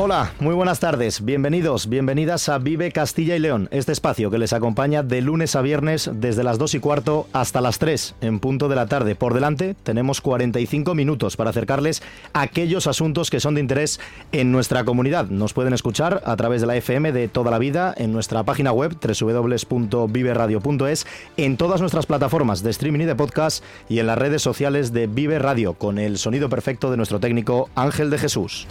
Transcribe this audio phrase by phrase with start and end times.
[0.00, 1.24] Hola, muy buenas tardes.
[1.24, 5.60] Bienvenidos, bienvenidas a Vive Castilla y León, este espacio que les acompaña de lunes a
[5.60, 9.16] viernes desde las 2 y cuarto hasta las 3 en punto de la tarde.
[9.16, 12.00] Por delante tenemos 45 minutos para acercarles
[12.32, 13.98] aquellos asuntos que son de interés
[14.30, 15.30] en nuestra comunidad.
[15.30, 18.70] Nos pueden escuchar a través de la FM de toda la vida en nuestra página
[18.70, 21.06] web www.viveradio.es,
[21.36, 25.08] en todas nuestras plataformas de streaming y de podcast y en las redes sociales de
[25.08, 28.68] Vive Radio con el sonido perfecto de nuestro técnico Ángel de Jesús.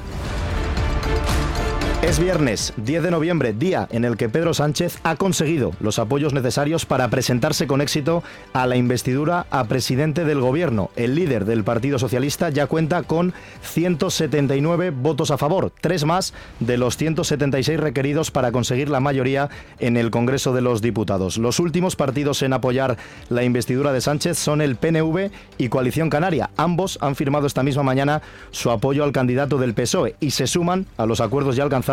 [2.03, 6.31] Es viernes 10 de noviembre, día en el que Pedro Sánchez ha conseguido los apoyos
[6.31, 8.21] necesarios para presentarse con éxito
[8.53, 10.91] a la investidura a presidente del gobierno.
[10.95, 13.33] El líder del Partido Socialista ya cuenta con
[13.63, 19.97] 179 votos a favor, tres más de los 176 requeridos para conseguir la mayoría en
[19.97, 21.39] el Congreso de los Diputados.
[21.39, 22.95] Los últimos partidos en apoyar
[23.29, 26.51] la investidura de Sánchez son el PNV y Coalición Canaria.
[26.57, 30.85] Ambos han firmado esta misma mañana su apoyo al candidato del PSOE y se suman
[30.97, 31.86] a los acuerdos ya alcanzados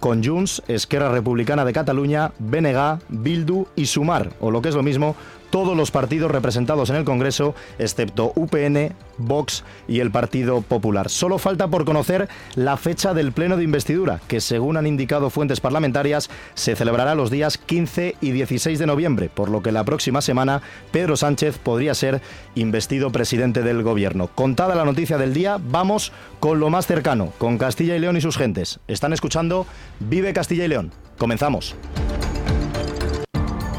[0.00, 4.82] con Junts, Esquerra Republicana de Cataluña, BNG, Bildu y Sumar, o lo que es lo
[4.82, 5.16] mismo,
[5.50, 11.08] todos los partidos representados en el Congreso, excepto UPN, Vox y el Partido Popular.
[11.08, 15.60] Solo falta por conocer la fecha del pleno de investidura, que según han indicado fuentes
[15.60, 20.20] parlamentarias, se celebrará los días 15 y 16 de noviembre, por lo que la próxima
[20.20, 22.20] semana Pedro Sánchez podría ser
[22.54, 24.28] investido presidente del gobierno.
[24.34, 28.20] Contada la noticia del día, vamos con lo más cercano, con Castilla y León y
[28.20, 28.80] sus gentes.
[28.88, 29.66] Están escuchando
[30.00, 30.92] Vive Castilla y León.
[31.18, 31.74] Comenzamos.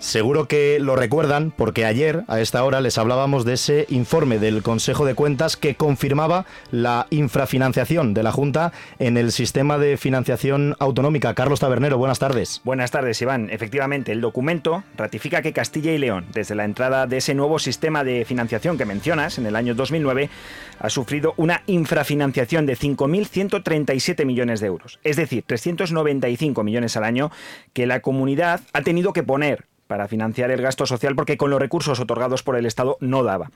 [0.00, 4.62] Seguro que lo recuerdan porque ayer a esta hora les hablábamos de ese informe del
[4.62, 10.76] Consejo de Cuentas que confirmaba la infrafinanciación de la Junta en el sistema de financiación
[10.78, 11.34] autonómica.
[11.34, 12.60] Carlos Tabernero, buenas tardes.
[12.64, 13.50] Buenas tardes, Iván.
[13.50, 18.04] Efectivamente, el documento ratifica que Castilla y León, desde la entrada de ese nuevo sistema
[18.04, 20.30] de financiación que mencionas en el año 2009,
[20.78, 27.32] ha sufrido una infrafinanciación de 5.137 millones de euros, es decir, 395 millones al año
[27.72, 31.58] que la comunidad ha tenido que poner para financiar el gasto social porque con los
[31.60, 33.50] recursos otorgados por el Estado no daba.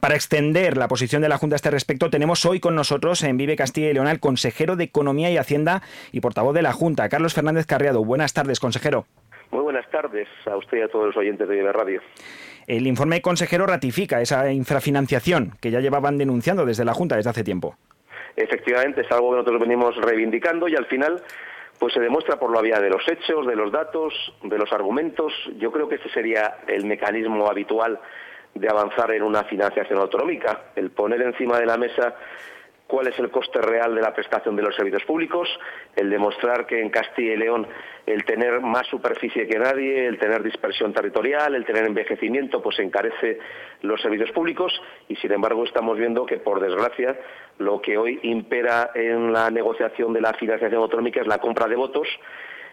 [0.00, 3.36] Para extender la posición de la Junta a este respecto, tenemos hoy con nosotros en
[3.36, 5.82] Vive Castilla y León al consejero de Economía y Hacienda
[6.12, 8.04] y portavoz de la Junta, Carlos Fernández Carriado.
[8.04, 9.04] Buenas tardes, consejero.
[9.50, 12.00] Muy buenas tardes a usted y a todos los oyentes de Vive Radio.
[12.66, 17.44] El informe consejero ratifica esa infrafinanciación que ya llevaban denunciando desde la Junta desde hace
[17.44, 17.76] tiempo.
[18.36, 21.22] Efectivamente, es algo que nosotros venimos reivindicando y al final
[21.82, 25.32] pues se demuestra por la vía de los hechos, de los datos, de los argumentos.
[25.58, 27.98] Yo creo que ese sería el mecanismo habitual
[28.54, 32.14] de avanzar en una financiación autonómica, el poner encima de la mesa
[32.92, 35.48] cuál es el coste real de la prestación de los servicios públicos,
[35.96, 37.66] el demostrar que en Castilla y León
[38.04, 43.38] el tener más superficie que nadie, el tener dispersión territorial, el tener envejecimiento, pues encarece
[43.80, 44.78] los servicios públicos.
[45.08, 47.18] Y sin embargo estamos viendo que por desgracia
[47.56, 51.76] lo que hoy impera en la negociación de la financiación autonómica es la compra de
[51.76, 52.06] votos,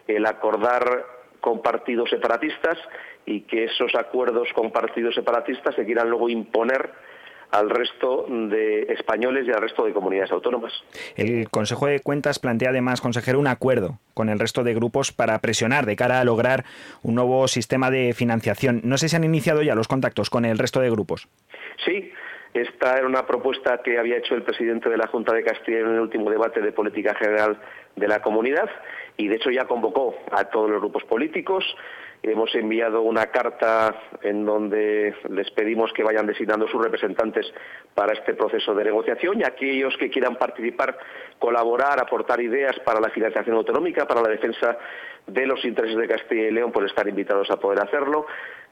[0.05, 1.05] el acordar
[1.39, 2.77] con partidos separatistas
[3.25, 6.89] y que esos acuerdos con partidos separatistas se quieran luego imponer
[7.51, 10.71] al resto de españoles y al resto de comunidades autónomas.
[11.15, 15.39] El Consejo de Cuentas plantea además, consejero, un acuerdo con el resto de grupos para
[15.39, 16.65] presionar de cara a lograr
[17.01, 18.81] un nuevo sistema de financiación.
[18.83, 21.27] No sé si han iniciado ya los contactos con el resto de grupos.
[21.85, 22.11] Sí,
[22.53, 25.89] esta era una propuesta que había hecho el presidente de la Junta de Castilla en
[25.89, 27.59] el último debate de política general
[27.95, 28.69] de la comunidad
[29.17, 31.63] y de hecho ya convocó a todos los grupos políticos.
[32.21, 37.45] Hemos enviado una carta en donde les pedimos que vayan designando sus representantes
[37.95, 40.97] para este proceso de negociación y aquellos que quieran participar,
[41.39, 44.77] colaborar, aportar ideas para la financiación autonómica, para la defensa
[45.27, 48.25] de los intereses de Castilla y León, pues estar invitados a poder hacerlo.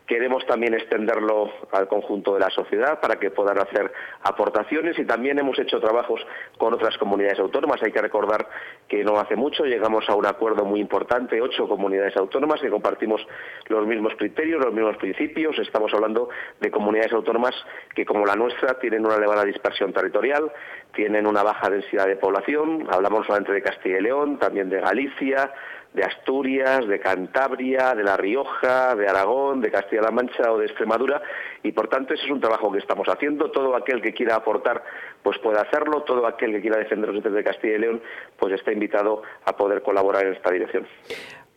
[0.08, 3.92] Queremos también extenderlo al conjunto de la sociedad para que puedan hacer
[4.24, 6.26] aportaciones y también hemos hecho trabajos
[6.58, 7.84] con otras comunidades autónomas.
[7.84, 8.48] Hay que recordar
[8.88, 13.20] que no hace mucho llegamos a un acuerdo muy importante, ocho comunidades autónomas que compartimos
[13.68, 15.60] los mismos criterios, los mismos principios.
[15.60, 16.30] Estamos hablando
[16.62, 17.54] de comunidades autónomas
[17.94, 20.50] que, como la nuestra, tienen una elevada dispersión territorial,
[20.96, 22.88] tienen una baja densidad de población.
[22.90, 25.52] Hablamos solamente de Castilla y León, también de Galicia,
[25.94, 31.22] de Asturias, de Cantabria, de La Rioja, de Aragón, de Castilla-La Mancha o de Extremadura
[31.64, 33.52] y por tanto ese es un trabajo que estamos haciendo.
[33.52, 34.84] Todo aquel que quiera aportar
[35.24, 38.02] pues puede hacerlo, todo aquel que quiera defender los intereses de Castilla y León
[38.38, 40.88] pues está invitado a poder colaborar en esta dirección.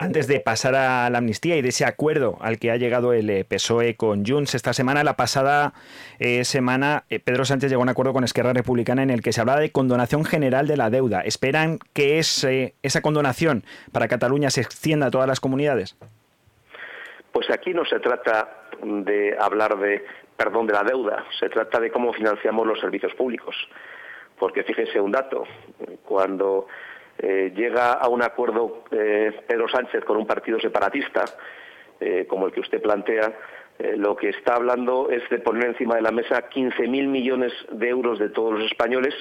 [0.02, 3.28] Antes de pasar a la amnistía y de ese acuerdo al que ha llegado el
[3.28, 5.74] eh, PSOE con Junts esta semana, la pasada
[6.18, 9.34] eh, semana eh, Pedro Sánchez llegó a un acuerdo con Esquerra Republicana en el que
[9.34, 11.20] se hablaba de condonación general de la deuda.
[11.20, 13.62] ¿Esperan que esa condonación
[13.92, 15.98] para Cataluña se extienda a todas las comunidades?
[17.30, 20.02] Pues aquí no se trata de hablar de
[20.34, 23.54] perdón de la deuda, se trata de cómo financiamos los servicios públicos.
[24.38, 25.44] Porque fíjese un dato,
[26.06, 26.68] cuando
[27.22, 31.26] eh, llega a un acuerdo eh, Pedro Sánchez con un partido separatista,
[32.00, 33.32] eh, como el que usted plantea,
[33.96, 38.18] lo que está hablando es de poner encima de la mesa 15.000 millones de euros
[38.18, 39.14] de todos los españoles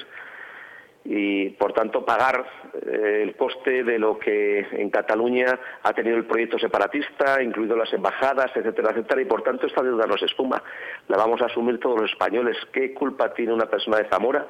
[1.02, 2.44] y, por tanto, pagar
[2.86, 8.54] el coste de lo que en Cataluña ha tenido el proyecto separatista, incluido las embajadas,
[8.54, 10.62] etcétera, etcétera, y, por tanto, esta deuda no espuma.
[11.08, 12.58] La vamos a asumir todos los españoles.
[12.70, 14.46] ¿Qué culpa tiene una persona de Zamora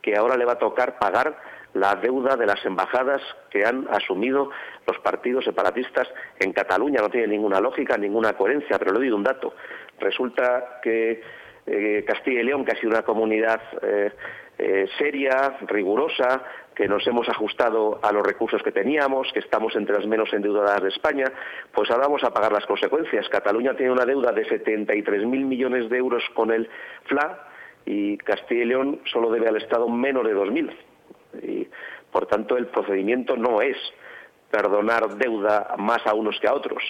[0.00, 1.36] que ahora le va a tocar pagar
[1.74, 4.50] la deuda de las embajadas que han asumido
[4.86, 6.08] los partidos separatistas
[6.38, 7.00] en Cataluña.
[7.00, 9.54] No tiene ninguna lógica, ninguna coherencia, pero le doy un dato.
[9.98, 11.22] Resulta que
[11.66, 14.10] eh, Castilla y León, que ha sido una comunidad eh,
[14.58, 16.42] eh, seria, rigurosa,
[16.74, 20.82] que nos hemos ajustado a los recursos que teníamos, que estamos entre las menos endeudadas
[20.82, 21.26] de España,
[21.72, 23.28] pues ahora vamos a pagar las consecuencias.
[23.28, 26.68] Cataluña tiene una deuda de 73.000 millones de euros con el
[27.04, 27.46] FLA
[27.84, 30.89] y Castilla y León solo debe al Estado menos de 2.000.
[31.42, 31.68] Y,
[32.10, 33.76] por tanto, el procedimiento no es
[34.50, 36.82] perdonar deuda más a unos que a otros.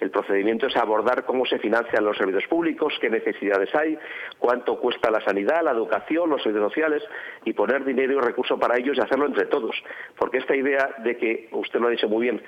[0.00, 3.98] El procedimiento es abordar cómo se financian los servicios públicos, qué necesidades hay,
[4.38, 7.02] cuánto cuesta la sanidad, la educación, los servicios sociales
[7.44, 9.74] y poner dinero y recursos para ellos y hacerlo entre todos.
[10.16, 12.42] Porque esta idea de que, usted lo ha dicho muy bien,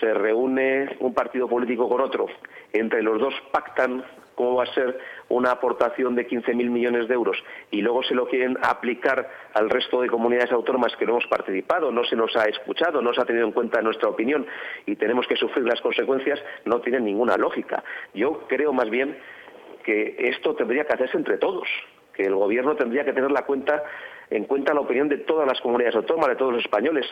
[0.00, 2.26] se reúne un partido político con otro,
[2.72, 4.02] entre los dos pactan
[4.34, 4.98] cómo va a ser
[5.28, 7.36] una aportación de 15.000 millones de euros
[7.70, 11.90] y luego se lo quieren aplicar al resto de comunidades autónomas que no hemos participado,
[11.90, 14.46] no se nos ha escuchado, no se ha tenido en cuenta nuestra opinión
[14.86, 17.82] y tenemos que sufrir las consecuencias, no tiene ninguna lógica.
[18.14, 19.16] Yo creo más bien
[19.84, 21.68] que esto tendría que hacerse entre todos,
[22.14, 23.82] que el Gobierno tendría que tener la cuenta
[24.30, 27.06] en cuenta la opinión de todas las comunidades autónomas, de todos los españoles.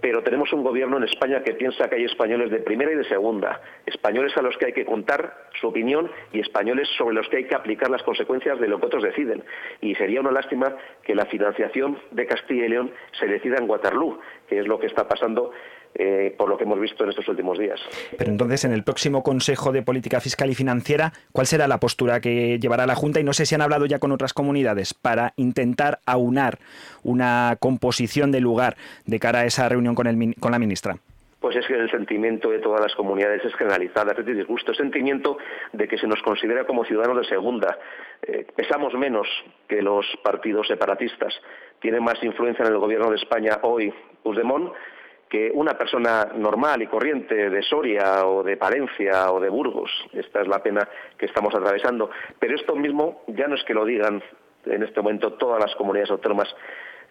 [0.00, 3.04] Pero tenemos un gobierno en España que piensa que hay españoles de primera y de
[3.04, 7.38] segunda, españoles a los que hay que contar su opinión y españoles sobre los que
[7.38, 9.44] hay que aplicar las consecuencias de lo que otros deciden.
[9.80, 14.20] Y sería una lástima que la financiación de Castilla y León se decida en Waterloo,
[14.48, 15.52] que es lo que está pasando
[15.94, 17.80] eh, por lo que hemos visto en estos últimos días.
[18.16, 22.20] Pero entonces, en el próximo Consejo de Política Fiscal y Financiera, ¿cuál será la postura
[22.20, 23.20] que llevará la Junta?
[23.20, 26.58] Y no sé si han hablado ya con otras comunidades para intentar aunar
[27.02, 30.96] una composición de lugar de cara a esa reunión con, el, con la ministra.
[31.40, 35.38] Pues es que el sentimiento de todas las comunidades es generalizado, es disgusto, es sentimiento
[35.72, 37.78] de que se nos considera como ciudadanos de segunda.
[38.22, 39.26] Eh, pesamos menos
[39.68, 41.34] que los partidos separatistas.
[41.80, 43.92] Tiene más influencia en el gobierno de España hoy
[44.22, 44.72] Puigdemont
[45.32, 49.90] que una persona normal y corriente de Soria o de Palencia o de Burgos.
[50.12, 50.86] Esta es la pena
[51.16, 52.10] que estamos atravesando.
[52.38, 54.22] Pero esto mismo ya no es que lo digan
[54.66, 56.54] en este momento todas las comunidades autónomas,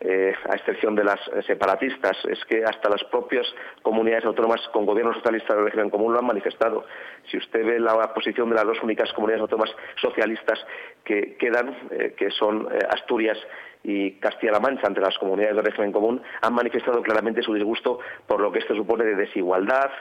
[0.02, 3.46] eh, a excepción de las separatistas, es que hasta las propias
[3.84, 6.86] comunidades autónomas con gobierno socialista de régimen común lo han manifestado.
[7.30, 10.60] Si usted ve la posición de las dos únicas comunidades autónomas socialistas
[11.04, 13.38] que quedan, eh, que son eh, Asturias
[13.84, 18.42] y Castilla-La Mancha, ante las comunidades de régimen común, han manifestado claramente su disgusto por
[18.42, 19.92] lo que esto supone de desigualdad,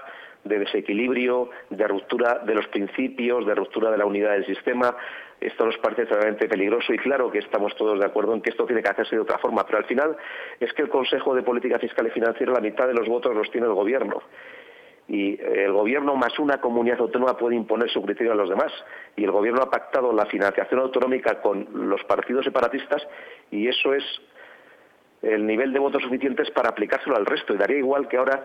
[0.44, 4.96] de desequilibrio, de ruptura de los principios, de ruptura de la unidad del sistema.
[5.40, 8.66] Esto nos parece extremadamente peligroso y claro que estamos todos de acuerdo en que esto
[8.66, 10.16] tiene que hacerse de otra forma, pero al final
[10.58, 13.50] es que el Consejo de Política Fiscal y Financiera, la mitad de los votos los
[13.50, 14.22] tiene el Gobierno
[15.10, 18.72] y el gobierno más una comunidad autónoma puede imponer su criterio a los demás.
[19.16, 23.02] Y el gobierno ha pactado la financiación autonómica con los partidos separatistas
[23.50, 24.04] y eso es
[25.22, 27.52] el nivel de votos suficientes para aplicárselo al resto.
[27.52, 28.44] Y daría igual que ahora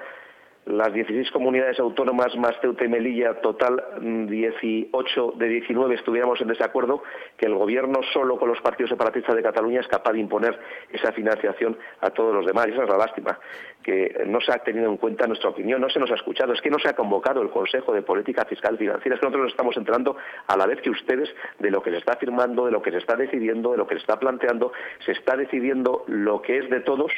[0.65, 6.48] las 16 comunidades autónomas más Ceuta y Melilla, total 18 mm, de 19 estuviéramos en
[6.48, 7.03] desacuerdo,
[7.38, 10.57] que el gobierno solo con los partidos separatistas de Cataluña es capaz de imponer
[10.91, 12.67] esa financiación a todos los demás.
[12.67, 13.39] Y esa es la lástima,
[13.84, 16.62] que no se ha tenido en cuenta nuestra opinión, no se nos ha escuchado, es
[16.62, 19.43] que no se ha convocado el Consejo de Política Fiscal y Financiera, es que nosotros
[19.43, 20.17] nos estamos entrando
[20.48, 21.29] a la vez que ustedes
[21.60, 23.95] de lo que se está firmando, de lo que se está decidiendo, de lo que
[23.95, 24.72] se está planteando,
[25.05, 27.12] se está decidiendo lo que es de todos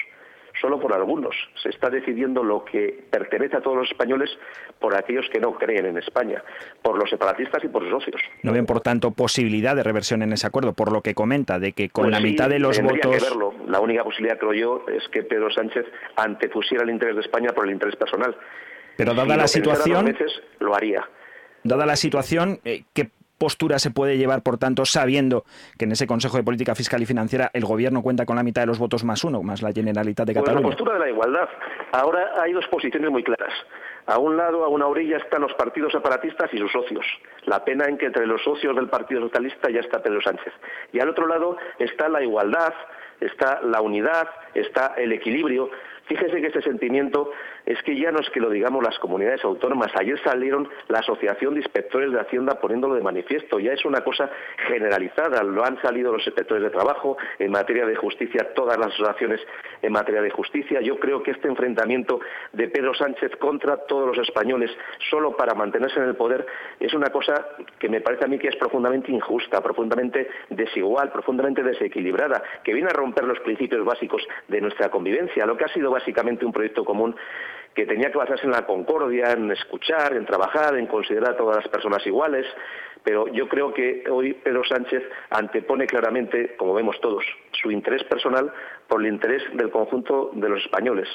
[0.61, 1.35] solo por algunos.
[1.61, 4.29] Se está decidiendo lo que pertenece a todos los españoles
[4.79, 6.43] por aquellos que no creen en España,
[6.81, 8.21] por los separatistas y por los socios.
[8.43, 11.73] No ven, por tanto, posibilidad de reversión en ese acuerdo, por lo que comenta, de
[11.73, 12.99] que con pues la mitad de los votos.
[12.99, 13.53] Que verlo.
[13.67, 15.85] La única posibilidad, creo yo, es que Pedro Sánchez
[16.15, 18.35] antepusiera el interés de España por el interés personal.
[18.95, 20.05] Pero dada la situación.
[20.05, 21.07] Veces, lo haría.
[21.63, 25.43] Dada la situación, eh, ¿qué postura se puede llevar, por tanto, sabiendo
[25.77, 28.61] que en ese Consejo de Política Fiscal y Financiera el Gobierno cuenta con la mitad
[28.61, 30.61] de los votos más uno, más la Generalitat de Cataluña?
[30.61, 31.49] Pues la postura de la igualdad.
[31.91, 33.53] Ahora hay dos posiciones muy claras.
[34.07, 37.05] A un lado, a una orilla, están los partidos separatistas y sus socios.
[37.45, 40.53] La pena en que entre los socios del Partido Socialista ya está Pedro Sánchez.
[40.93, 42.73] Y al otro lado está la igualdad,
[43.19, 45.69] está la unidad, está el equilibrio.
[46.05, 47.31] Fíjese que ese sentimiento
[47.67, 49.91] es que ya no es que lo digamos las comunidades autónomas.
[49.99, 53.59] Ayer salieron la Asociación de Inspectores de Hacienda poniéndolo de manifiesto.
[53.59, 54.29] Ya es una cosa
[54.67, 55.43] generalizada.
[55.43, 59.41] Lo han salido los inspectores de trabajo en materia de justicia, todas las asociaciones
[59.81, 60.79] en materia de justicia.
[60.79, 62.21] Yo creo que este enfrentamiento
[62.53, 64.71] de Pedro Sánchez contra todos los españoles
[65.09, 66.45] solo para mantenerse en el poder
[66.79, 71.63] es una cosa que me parece a mí que es profundamente injusta, profundamente desigual, profundamente
[71.63, 75.91] desequilibrada, que viene a romper los principios básicos de nuestra convivencia, lo que ha sido
[75.91, 77.13] básicamente un proyecto común
[77.77, 81.57] que tenía que basarse en la concordia, en escuchar, en trabajar, en considerar a todas
[81.57, 82.47] las personas iguales,
[83.03, 88.51] pero yo creo que hoy Pedro Sánchez antepone claramente, como vemos todos, su interés personal
[88.87, 91.07] por el interés del conjunto de los españoles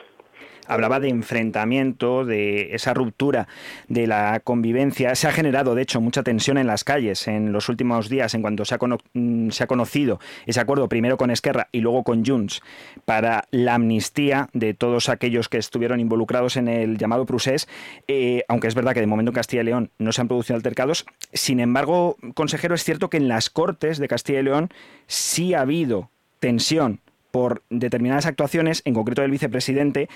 [0.67, 3.49] hablaba de enfrentamiento, de esa ruptura
[3.89, 5.15] de la convivencia.
[5.15, 8.43] Se ha generado, de hecho, mucha tensión en las calles en los últimos días en
[8.43, 12.63] cuanto se ha, mm, conocido ese acuerdo primero con Esquerra y luego con Junts
[13.05, 17.69] para la amnistía de todos aquellos que estuvieron involucrados en el llamado procés,
[18.09, 20.57] eh, aunque es verdad que de momento en Castilla y León no se han producido
[20.57, 21.07] altercados.
[21.33, 24.69] Sin embargo, consejero, es cierto que en las Cortes de Castilla y León
[25.07, 27.01] sí ha habido tensión
[27.31, 30.09] por determinadas actuaciones, en concreto del vicepresidente,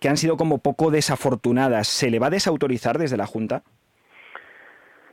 [0.00, 1.88] que han sido como poco desafortunadas.
[1.88, 3.62] ¿Se le va a desautorizar desde la Junta?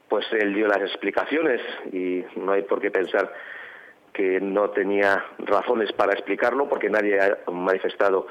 [0.09, 1.61] Pues él dio las explicaciones
[1.91, 3.33] y no hay por qué pensar
[4.13, 8.27] que no tenía razones para explicarlo porque nadie ha manifestado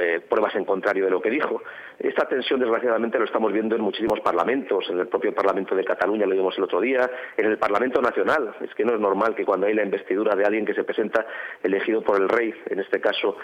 [0.00, 1.60] eh, pruebas en contrario de lo que dijo.
[1.98, 4.88] Esta tensión, desgraciadamente, lo estamos viendo en muchísimos parlamentos.
[4.88, 8.54] En el propio Parlamento de Cataluña lo vimos el otro día, en el Parlamento Nacional.
[8.62, 11.26] Es que no es normal que cuando hay la investidura de alguien que se presenta
[11.62, 13.36] elegido por el rey, en este caso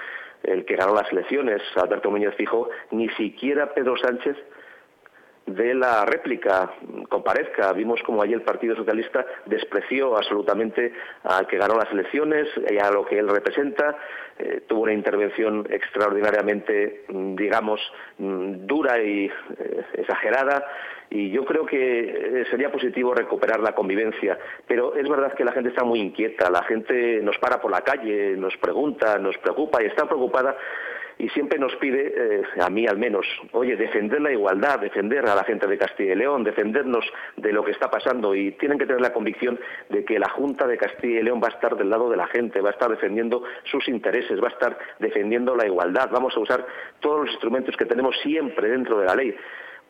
[0.42, 4.36] el que ganó las elecciones, Alberto Núñez Fijo, ni siquiera Pedro Sánchez
[5.46, 6.70] de la réplica
[7.08, 7.72] comparezca.
[7.72, 10.92] Vimos como allí el Partido Socialista despreció absolutamente
[11.24, 13.96] al que ganó las elecciones y a lo que él representa.
[14.38, 17.80] Eh, tuvo una intervención extraordinariamente, mm, digamos,
[18.18, 20.64] mm, dura y eh, exagerada.
[21.10, 24.38] Y yo creo que eh, sería positivo recuperar la convivencia.
[24.66, 26.48] Pero es verdad que la gente está muy inquieta.
[26.50, 30.56] La gente nos para por la calle, nos pregunta, nos preocupa y está preocupada
[31.20, 35.34] y siempre nos pide, eh, a mí al menos, oye, defender la igualdad, defender a
[35.34, 37.04] la gente de Castilla y León, defendernos
[37.36, 40.66] de lo que está pasando y tienen que tener la convicción de que la Junta
[40.66, 42.88] de Castilla y León va a estar del lado de la gente, va a estar
[42.88, 46.66] defendiendo sus intereses, va a estar defendiendo la igualdad, vamos a usar
[47.00, 49.36] todos los instrumentos que tenemos siempre dentro de la ley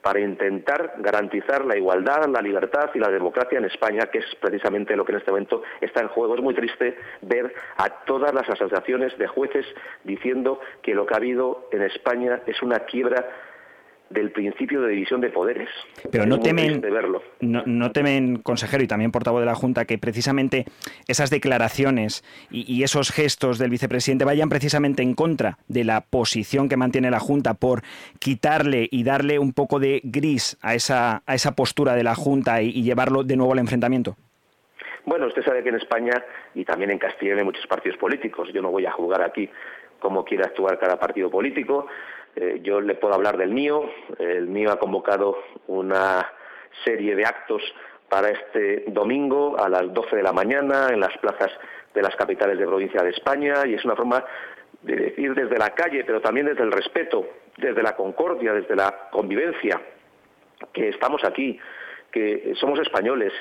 [0.02, 4.96] para intentar garantizar la igualdad, la libertad y la democracia en España, que es precisamente
[4.96, 6.34] lo que en este momento está en juego.
[6.34, 9.66] Es muy triste ver a todas las asociaciones de jueces
[10.04, 13.28] diciendo que lo que ha habido en España es una quiebra
[14.10, 15.68] del principio de división de poderes.
[16.10, 16.82] Pero no temen,
[17.40, 20.66] No, temen, consejero y también portavoz de la Junta, que precisamente
[21.06, 26.76] esas declaraciones y, esos gestos del vicepresidente vayan precisamente en contra de la posición que
[26.76, 27.82] mantiene la Junta por
[28.18, 32.62] quitarle y darle un poco de gris a esa, a esa postura de la Junta
[32.62, 34.16] y, y llevarlo de nuevo al enfrentamiento.
[35.06, 36.24] Bueno, usted sabe que en España
[36.54, 38.48] y también en Castilla hay muchos partidos políticos.
[38.52, 39.48] Yo no voy a jugar aquí
[40.00, 41.86] cómo quiere actuar cada partido político.
[42.36, 43.90] Eh, yo le puedo hablar del mío.
[44.18, 46.26] El mío ha convocado una
[46.84, 47.62] serie de actos
[48.08, 51.50] para este domingo a las 12 de la mañana en las plazas
[51.94, 54.24] de las capitales de provincia de España y es una forma
[54.82, 59.08] de decir desde la calle, pero también desde el respeto, desde la concordia, desde la
[59.10, 59.80] convivencia,
[60.72, 61.58] que estamos aquí,
[62.10, 63.32] que somos españoles,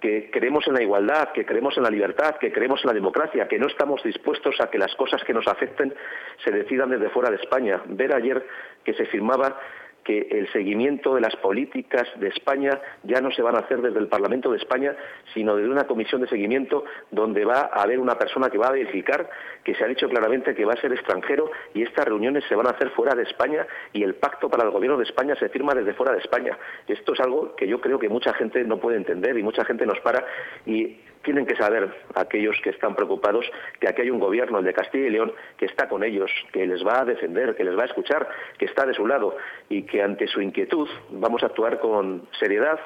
[0.00, 3.46] que creemos en la igualdad, que creemos en la libertad, que creemos en la democracia,
[3.46, 5.94] que no estamos dispuestos a que las cosas que nos afecten
[6.42, 7.82] se decidan desde fuera de España.
[7.86, 8.44] Ver ayer
[8.82, 9.60] que se firmaba
[10.04, 13.98] que el seguimiento de las políticas de España ya no se van a hacer desde
[13.98, 14.94] el Parlamento de España,
[15.34, 18.72] sino desde una comisión de seguimiento donde va a haber una persona que va a
[18.72, 19.28] verificar
[19.64, 22.66] que se ha dicho claramente que va a ser extranjero y estas reuniones se van
[22.66, 25.74] a hacer fuera de España y el pacto para el gobierno de España se firma
[25.74, 26.56] desde fuera de España.
[26.88, 29.86] Esto es algo que yo creo que mucha gente no puede entender y mucha gente
[29.86, 30.24] nos para
[30.66, 33.44] y tienen que saber aquellos que están preocupados
[33.78, 36.66] que aquí hay un gobierno, el de Castilla y León, que está con ellos, que
[36.66, 39.36] les va a defender, que les va a escuchar, que está de su lado
[39.68, 42.78] y que ante su inquietud vamos a actuar con seriedad,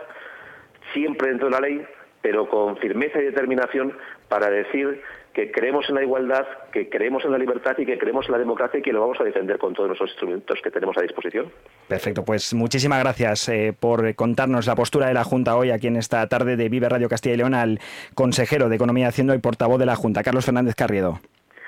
[0.93, 1.87] siempre dentro de la ley,
[2.23, 3.97] pero con firmeza y determinación
[4.29, 5.03] para decir
[5.35, 8.39] que creemos en la igualdad, que creemos en la libertad y que creemos en la
[8.39, 11.51] democracia y que lo vamos a defender con todos los instrumentos que tenemos a disposición.
[11.89, 15.97] Perfecto, pues muchísimas gracias eh, por contarnos la postura de la Junta hoy aquí en
[15.97, 17.81] esta tarde de Vive Radio Castilla y León al
[18.15, 21.19] consejero de Economía Haciendo y portavoz de la Junta, Carlos Fernández Carriedo.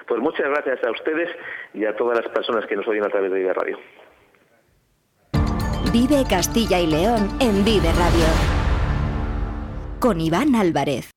[0.06, 1.28] Pues muchas gracias a ustedes
[1.74, 3.78] y a todas las personas que nos oyen a través de Vive Radio.
[5.92, 8.26] Vive Castilla y León en Vive Radio.
[9.98, 11.10] Con Iván Álvarez.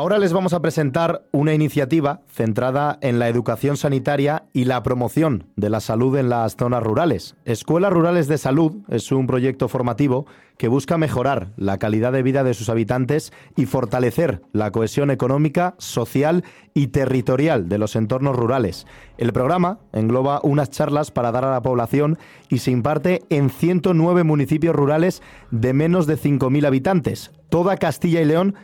[0.00, 5.44] Ahora les vamos a presentar una iniciativa centrada en la educación sanitaria y la promoción
[5.56, 7.36] de la salud en las zonas rurales.
[7.44, 10.24] Escuelas Rurales de Salud es un proyecto formativo
[10.56, 15.74] que busca mejorar la calidad de vida de sus habitantes y fortalecer la cohesión económica,
[15.76, 18.86] social y territorial de los entornos rurales.
[19.18, 22.16] El programa engloba unas charlas para dar a la población
[22.48, 27.32] y se imparte en 109 municipios rurales de menos de 5.000 habitantes.
[27.50, 28.54] Toda Castilla y León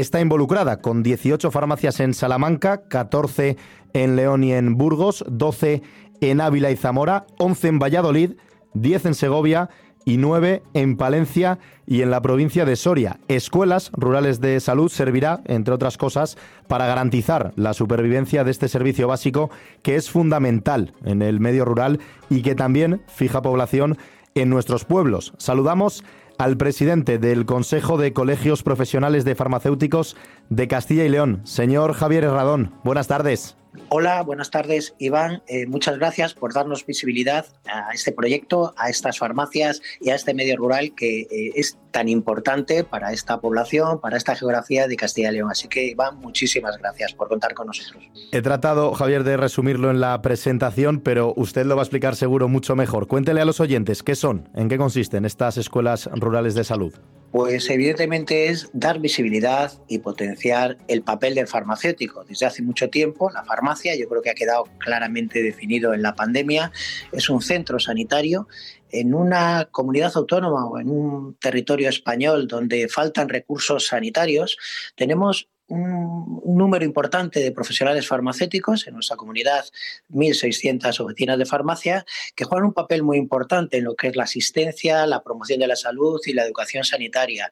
[0.00, 3.56] está involucrada con 18 farmacias en Salamanca, 14
[3.92, 5.82] en León y en Burgos, 12
[6.20, 8.32] en Ávila y Zamora, 11 en Valladolid,
[8.74, 9.70] 10 en Segovia
[10.04, 13.20] y 9 en Palencia y en la provincia de Soria.
[13.28, 16.36] Escuelas rurales de salud servirá, entre otras cosas,
[16.66, 19.50] para garantizar la supervivencia de este servicio básico
[19.82, 23.96] que es fundamental en el medio rural y que también fija población
[24.34, 25.32] en nuestros pueblos.
[25.38, 26.04] Saludamos
[26.38, 30.16] al presidente del Consejo de Colegios Profesionales de Farmacéuticos
[30.48, 32.74] de Castilla y León, señor Javier Herradón.
[32.84, 33.56] Buenas tardes.
[33.88, 35.42] Hola, buenas tardes, Iván.
[35.48, 40.32] Eh, muchas gracias por darnos visibilidad a este proyecto, a estas farmacias y a este
[40.32, 45.30] medio rural que eh, es tan importante para esta población, para esta geografía de Castilla
[45.30, 45.48] y León.
[45.52, 48.02] Así que, Iván, muchísimas gracias por contar con nosotros.
[48.32, 52.48] He tratado, Javier, de resumirlo en la presentación, pero usted lo va a explicar seguro
[52.48, 53.06] mucho mejor.
[53.06, 56.94] Cuéntele a los oyentes qué son, en qué consisten estas escuelas rurales de salud.
[57.30, 62.24] Pues evidentemente es dar visibilidad y potenciar el papel del farmacéutico.
[62.24, 66.14] Desde hace mucho tiempo la farmacia, yo creo que ha quedado claramente definido en la
[66.14, 66.72] pandemia,
[67.12, 68.48] es un centro sanitario
[68.94, 74.56] en una comunidad autónoma o en un territorio español donde faltan recursos sanitarios,
[74.94, 79.64] tenemos un, número importante de profesionales farmacéuticos en nuestra comunidad,
[80.10, 82.04] 1.600 oficinas de farmacia,
[82.36, 85.66] que juegan un papel muy importante en lo que es la asistencia, la promoción de
[85.66, 87.50] la salud y la educación sanitaria.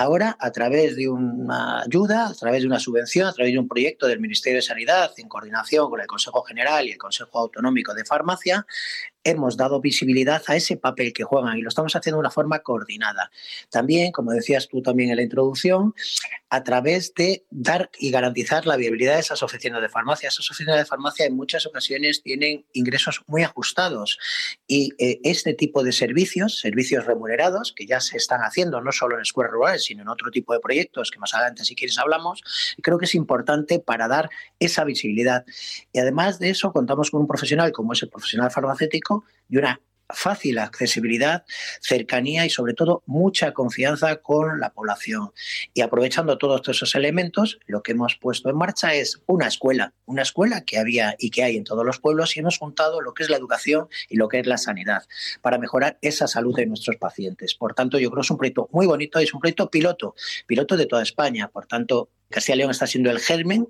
[0.00, 3.66] Ahora, a través de una ayuda, a través de una subvención, a través de un
[3.66, 7.92] proyecto del Ministerio de Sanidad, en coordinación con el Consejo General y el Consejo Autonómico
[7.94, 8.64] de Farmacia,
[9.24, 12.60] hemos dado visibilidad a ese papel que juegan y lo estamos haciendo de una forma
[12.60, 13.30] coordinada.
[13.70, 15.94] También, como decías tú también en la introducción,
[16.50, 20.28] a través de dar y garantizar la viabilidad de esas oficinas de farmacia.
[20.28, 24.18] Esas oficinas de farmacia en muchas ocasiones tienen ingresos muy ajustados
[24.66, 29.16] y eh, este tipo de servicios, servicios remunerados, que ya se están haciendo no solo
[29.16, 32.42] en escuelas rurales, sino en otro tipo de proyectos que más adelante, si quieres, hablamos,
[32.82, 35.44] creo que es importante para dar esa visibilidad.
[35.92, 39.80] Y además de eso, contamos con un profesional como es el profesional farmacéutico y una
[40.08, 41.44] fácil accesibilidad,
[41.80, 45.32] cercanía y sobre todo mucha confianza con la población.
[45.74, 50.22] Y aprovechando todos esos elementos, lo que hemos puesto en marcha es una escuela, una
[50.22, 53.22] escuela que había y que hay en todos los pueblos y hemos juntado lo que
[53.22, 55.04] es la educación y lo que es la sanidad
[55.42, 57.54] para mejorar esa salud de nuestros pacientes.
[57.54, 60.14] Por tanto, yo creo que es un proyecto muy bonito es un proyecto piloto,
[60.46, 61.48] piloto de toda España.
[61.48, 63.68] Por tanto, Castilla y León está siendo el germen,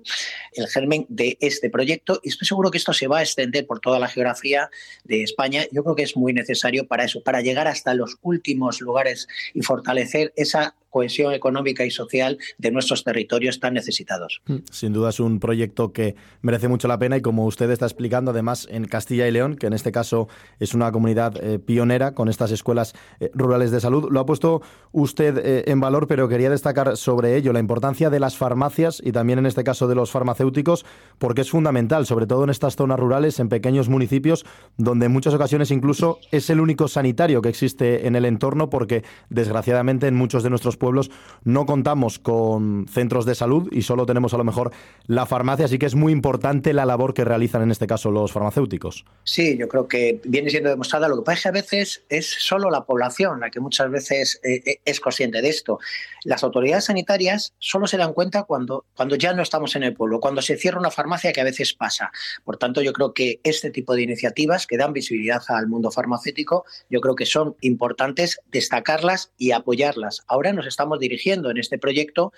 [0.53, 3.79] el germen de este proyecto y estoy seguro que esto se va a extender por
[3.79, 4.69] toda la geografía
[5.05, 5.63] de España.
[5.71, 9.61] Yo creo que es muy necesario para eso, para llegar hasta los últimos lugares y
[9.61, 14.41] fortalecer esa cohesión económica y social de nuestros territorios tan necesitados.
[14.47, 17.85] Mm, sin duda es un proyecto que merece mucho la pena y como usted está
[17.85, 20.27] explicando, además en Castilla y León, que en este caso
[20.59, 24.61] es una comunidad eh, pionera con estas escuelas eh, rurales de salud, lo ha puesto
[24.91, 29.11] usted eh, en valor, pero quería destacar sobre ello la importancia de las farmacias y
[29.11, 30.85] también en este caso de los farmacéuticos,
[31.17, 34.45] porque es fundamental, sobre todo en estas zonas rurales, en pequeños municipios,
[34.77, 39.03] donde en muchas ocasiones incluso es el único sanitario que existe en el entorno, porque
[39.29, 41.11] desgraciadamente en muchos de nuestros pueblos
[41.43, 44.71] no contamos con centros de salud y solo tenemos a lo mejor
[45.05, 48.31] la farmacia, así que es muy importante la labor que realizan en este caso los
[48.31, 49.05] farmacéuticos.
[49.23, 51.07] Sí, yo creo que viene siendo demostrada.
[51.07, 54.39] Lo que pasa es que a veces es solo la población la que muchas veces
[54.43, 55.79] eh, eh, es consciente de esto.
[56.23, 60.19] Las autoridades sanitarias solo se dan cuenta cuando, cuando ya no estamos en el pueblo,
[60.19, 62.11] cuando se cierra una farmacia que a veces pasa.
[62.43, 66.65] Por tanto, yo creo que este tipo de iniciativas que dan visibilidad al mundo farmacéutico,
[66.89, 70.23] yo creo que son importantes destacarlas y apoyarlas.
[70.27, 72.31] Ahora nos estamos dirigiendo en este proyecto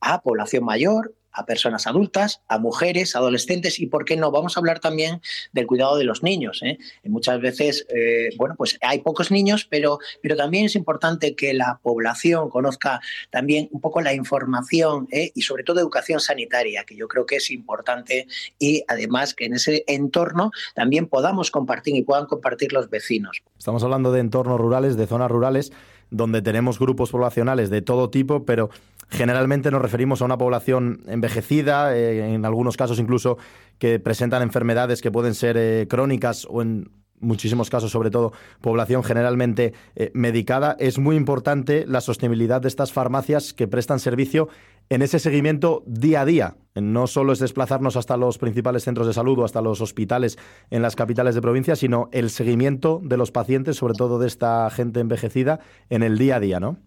[0.00, 4.30] a población mayor, a personas adultas, a mujeres, adolescentes y, ¿por qué no?
[4.30, 5.20] Vamos a hablar también
[5.52, 6.60] del cuidado de los niños.
[6.62, 6.78] ¿eh?
[7.04, 11.78] Muchas veces, eh, bueno, pues hay pocos niños, pero, pero también es importante que la
[11.82, 15.30] población conozca también un poco la información ¿eh?
[15.34, 18.26] y sobre todo educación sanitaria, que yo creo que es importante
[18.58, 23.42] y además que en ese entorno también podamos compartir y puedan compartir los vecinos.
[23.56, 25.72] Estamos hablando de entornos rurales, de zonas rurales,
[26.10, 28.70] donde tenemos grupos poblacionales de todo tipo, pero
[29.08, 33.38] generalmente nos referimos a una población envejecida, eh, en algunos casos incluso
[33.78, 39.04] que presentan enfermedades que pueden ser eh, crónicas o en muchísimos casos, sobre todo población
[39.04, 40.76] generalmente eh, medicada.
[40.78, 44.48] Es muy importante la sostenibilidad de estas farmacias que prestan servicio
[44.90, 46.56] en ese seguimiento día a día.
[46.74, 50.38] No solo es desplazarnos hasta los principales centros de salud o hasta los hospitales
[50.70, 54.68] en las capitales de provincia, sino el seguimiento de los pacientes, sobre todo de esta
[54.70, 56.78] gente envejecida, en el día a día, ¿no?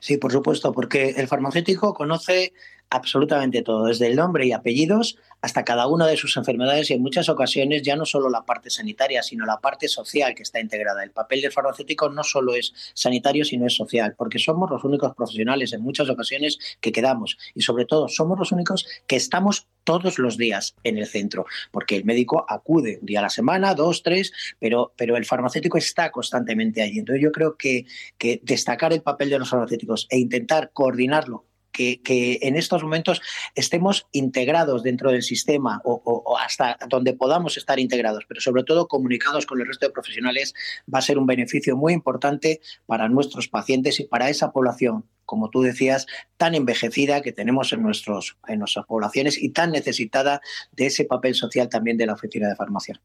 [0.00, 2.52] Sí, por supuesto, porque el farmacéutico conoce
[2.90, 7.02] absolutamente todo, desde el nombre y apellidos hasta cada una de sus enfermedades y en
[7.02, 11.02] muchas ocasiones ya no solo la parte sanitaria, sino la parte social que está integrada.
[11.02, 15.14] El papel del farmacéutico no solo es sanitario, sino es social, porque somos los únicos
[15.14, 20.18] profesionales en muchas ocasiones que quedamos y sobre todo somos los únicos que estamos todos
[20.18, 24.02] los días en el centro, porque el médico acude un día a la semana, dos,
[24.02, 26.98] tres, pero, pero el farmacéutico está constantemente allí.
[26.98, 27.86] Entonces yo creo que,
[28.18, 31.44] que destacar el papel de los farmacéuticos e intentar coordinarlo
[31.76, 33.20] que, en estos momentos
[33.54, 39.46] estemos integrados dentro del sistema o, hasta donde podamos estar integrados, pero sobre todo comunicados
[39.46, 40.54] con el resto de profesionales,
[40.92, 45.50] va a ser un beneficio muy importante para nuestros pacientes y para esa población como
[45.50, 50.86] tú decías, tan envejecida que tenemos en, nuestros, en nuestras poblaciones y tan necesitada de
[50.86, 53.00] ese papel social también de la oficina de farmacia.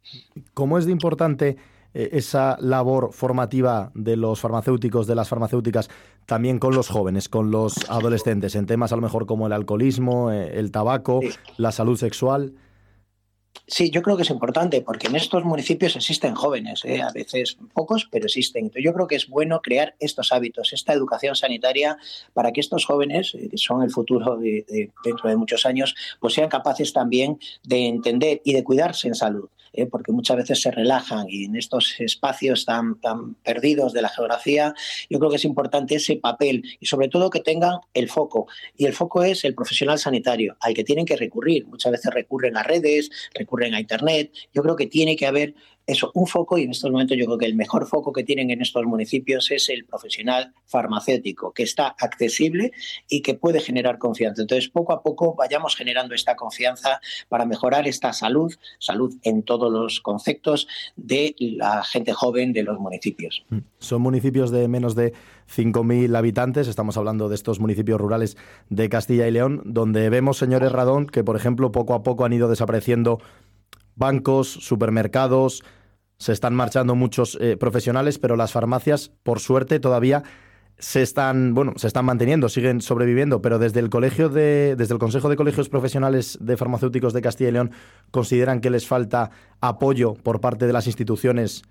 [0.54, 1.58] ¿Cómo es de importante
[1.94, 5.90] eh, esa labor formativa de los farmacéuticos, de las farmacéuticas,
[6.26, 10.32] también con los jóvenes, con los adolescentes, en temas a lo mejor como el alcoholismo,
[10.32, 11.20] eh, el tabaco,
[11.58, 12.54] la salud sexual.
[13.68, 17.02] Sí, yo creo que es importante porque en estos municipios existen jóvenes, ¿eh?
[17.02, 18.72] a veces pocos, pero existen.
[18.82, 21.98] yo creo que es bueno crear estos hábitos, esta educación sanitaria
[22.34, 26.94] para que estos jóvenes, que son el futuro dentro de muchos años, pues sean capaces
[26.94, 29.50] también de entender y de cuidarse en salud.
[29.74, 29.86] ¿Eh?
[29.86, 34.74] porque muchas veces se relajan y en estos espacios tan, tan perdidos de la geografía,
[35.10, 38.48] yo creo que es importante ese papel y sobre todo que tengan el foco.
[38.78, 41.66] Y el foco es el profesional sanitario, al que tienen que recurrir.
[41.68, 44.32] Muchas veces recurren a redes, recurren a Internet.
[44.54, 45.56] Yo creo que tiene que haber
[45.92, 48.50] eso, un foco, y en estos momentos yo creo que el mejor foco que tienen
[48.50, 52.72] en estos municipios es el profesional farmacéutico, que está accesible
[53.10, 54.42] y que puede generar confianza.
[54.42, 59.72] Entonces, poco a poco vayamos generando esta confianza para mejorar esta salud, salud en todos
[59.72, 63.44] los conceptos de la gente joven de los municipios.
[63.50, 63.60] Mm.
[63.80, 65.14] Son municipios de menos de
[65.54, 68.38] 5.000 habitantes, estamos hablando de estos municipios rurales
[68.70, 72.34] de Castilla y León, donde vemos, señores Radón, que por ejemplo poco a poco han
[72.34, 73.20] ido desapareciendo
[73.96, 75.64] bancos, supermercados,
[76.22, 80.22] se están marchando muchos eh, profesionales, pero las farmacias, por suerte, todavía
[80.78, 85.00] se están, bueno, se están manteniendo, siguen sobreviviendo, pero desde el colegio de, desde el
[85.00, 87.72] Consejo de Colegios Profesionales de Farmacéuticos de Castilla y León
[88.12, 89.32] consideran que les falta
[89.62, 91.64] apoyo por parte de las instituciones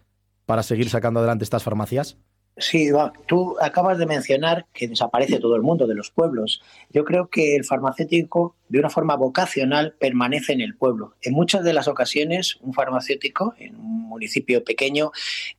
[0.46, 2.18] para seguir sacando adelante estas farmacias.
[2.56, 2.90] Sí,
[3.26, 6.60] tú acabas de mencionar que desaparece todo el mundo de los pueblos.
[6.90, 11.14] Yo creo que el farmacéutico, de una forma vocacional, permanece en el pueblo.
[11.22, 15.12] En muchas de las ocasiones, un farmacéutico en un municipio pequeño,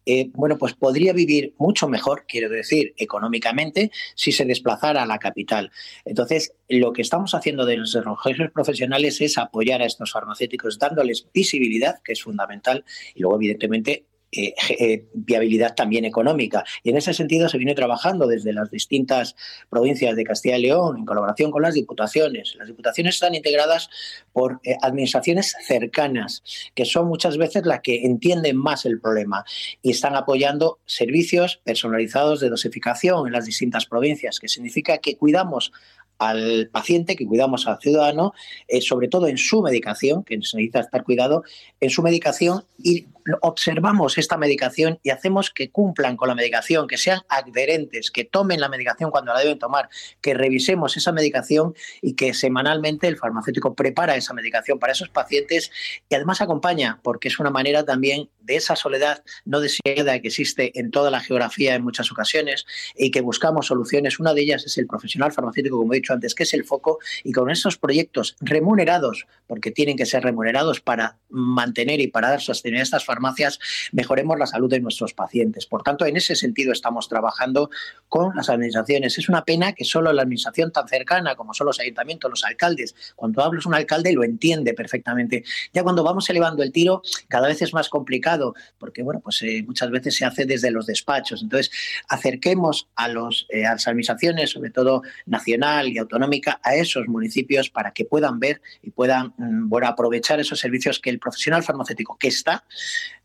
[0.05, 5.17] eh, bueno, pues podría vivir mucho mejor, quiero decir, económicamente, si se desplazara a la
[5.17, 5.71] capital.
[6.05, 11.27] Entonces, lo que estamos haciendo de los relojes profesionales es apoyar a estos farmacéuticos, dándoles
[11.33, 16.63] visibilidad, que es fundamental, y luego, evidentemente, eh, eh, viabilidad también económica.
[16.83, 19.35] Y en ese sentido se viene trabajando desde las distintas
[19.69, 22.55] provincias de Castilla y León en colaboración con las diputaciones.
[22.57, 23.89] Las diputaciones están integradas
[24.31, 29.43] por eh, administraciones cercanas, que son muchas veces las que entienden más el problema
[29.81, 35.73] y están apoyando servicios personalizados de dosificación en las distintas provincias, que significa que cuidamos
[36.21, 38.33] al paciente, que cuidamos al ciudadano,
[38.81, 41.43] sobre todo en su medicación, que necesita estar cuidado,
[41.79, 43.07] en su medicación y
[43.41, 48.59] observamos esta medicación y hacemos que cumplan con la medicación, que sean adherentes, que tomen
[48.59, 49.89] la medicación cuando la deben tomar,
[50.21, 55.71] que revisemos esa medicación y que semanalmente el farmacéutico prepara esa medicación para esos pacientes
[56.09, 60.77] y además acompaña, porque es una manera también de esa soledad no deseada que existe
[60.79, 64.19] en toda la geografía en muchas ocasiones y que buscamos soluciones.
[64.19, 66.99] Una de ellas es el profesional farmacéutico, como he dicho antes, que es el foco,
[67.23, 72.39] y con estos proyectos remunerados, porque tienen que ser remunerados para mantener y para dar
[72.39, 73.59] a estas farmacias,
[73.91, 75.65] mejoremos la salud de nuestros pacientes.
[75.65, 77.69] Por tanto, en ese sentido estamos trabajando
[78.09, 79.17] con las administraciones.
[79.17, 82.95] Es una pena que solo la administración tan cercana como son los ayuntamientos, los alcaldes,
[83.15, 85.43] cuando hablas un alcalde lo entiende perfectamente.
[85.73, 88.30] Ya cuando vamos elevando el tiro, cada vez es más complicado,
[88.77, 91.41] porque bueno, pues eh, muchas veces se hace desde los despachos.
[91.41, 91.71] Entonces,
[92.07, 97.69] acerquemos a, los, eh, a las administraciones, sobre todo nacional y autonómica, a esos municipios
[97.69, 102.17] para que puedan ver y puedan mm, bueno, aprovechar esos servicios que el profesional farmacéutico
[102.17, 102.63] que está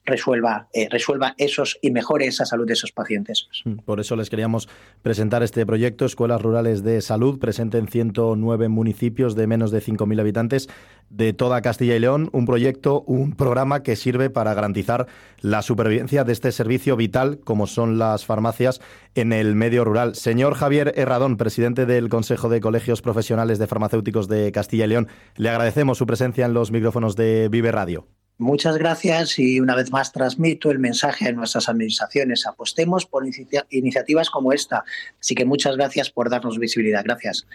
[0.07, 3.49] resuelva, eh, resuelva esos y mejore esa salud de esos pacientes.
[3.64, 4.69] Mm, por eso les queríamos
[5.03, 10.21] presentar este proyecto, Escuelas Rurales de Salud, presente en 109 municipios de menos de 5.000
[10.21, 10.69] habitantes
[11.11, 15.07] de toda Castilla y León, un proyecto, un programa que sirve para garantizar
[15.40, 18.81] la supervivencia de este servicio vital como son las farmacias
[19.14, 20.14] en el medio rural.
[20.14, 25.09] Señor Javier Herradón, presidente del Consejo de Colegios Profesionales de Farmacéuticos de Castilla y León,
[25.37, 28.07] le agradecemos su presencia en los micrófonos de Vive Radio.
[28.38, 32.46] Muchas gracias y una vez más transmito el mensaje a nuestras administraciones.
[32.46, 33.25] Apostemos por
[33.70, 34.85] iniciativas como esta.
[35.18, 37.03] Así que muchas gracias por darnos visibilidad.
[37.03, 37.46] Gracias.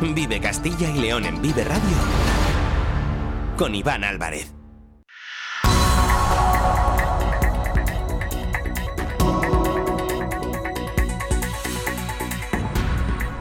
[0.00, 1.96] Vive Castilla y León en Vive Radio
[3.56, 4.55] con Iván Álvarez.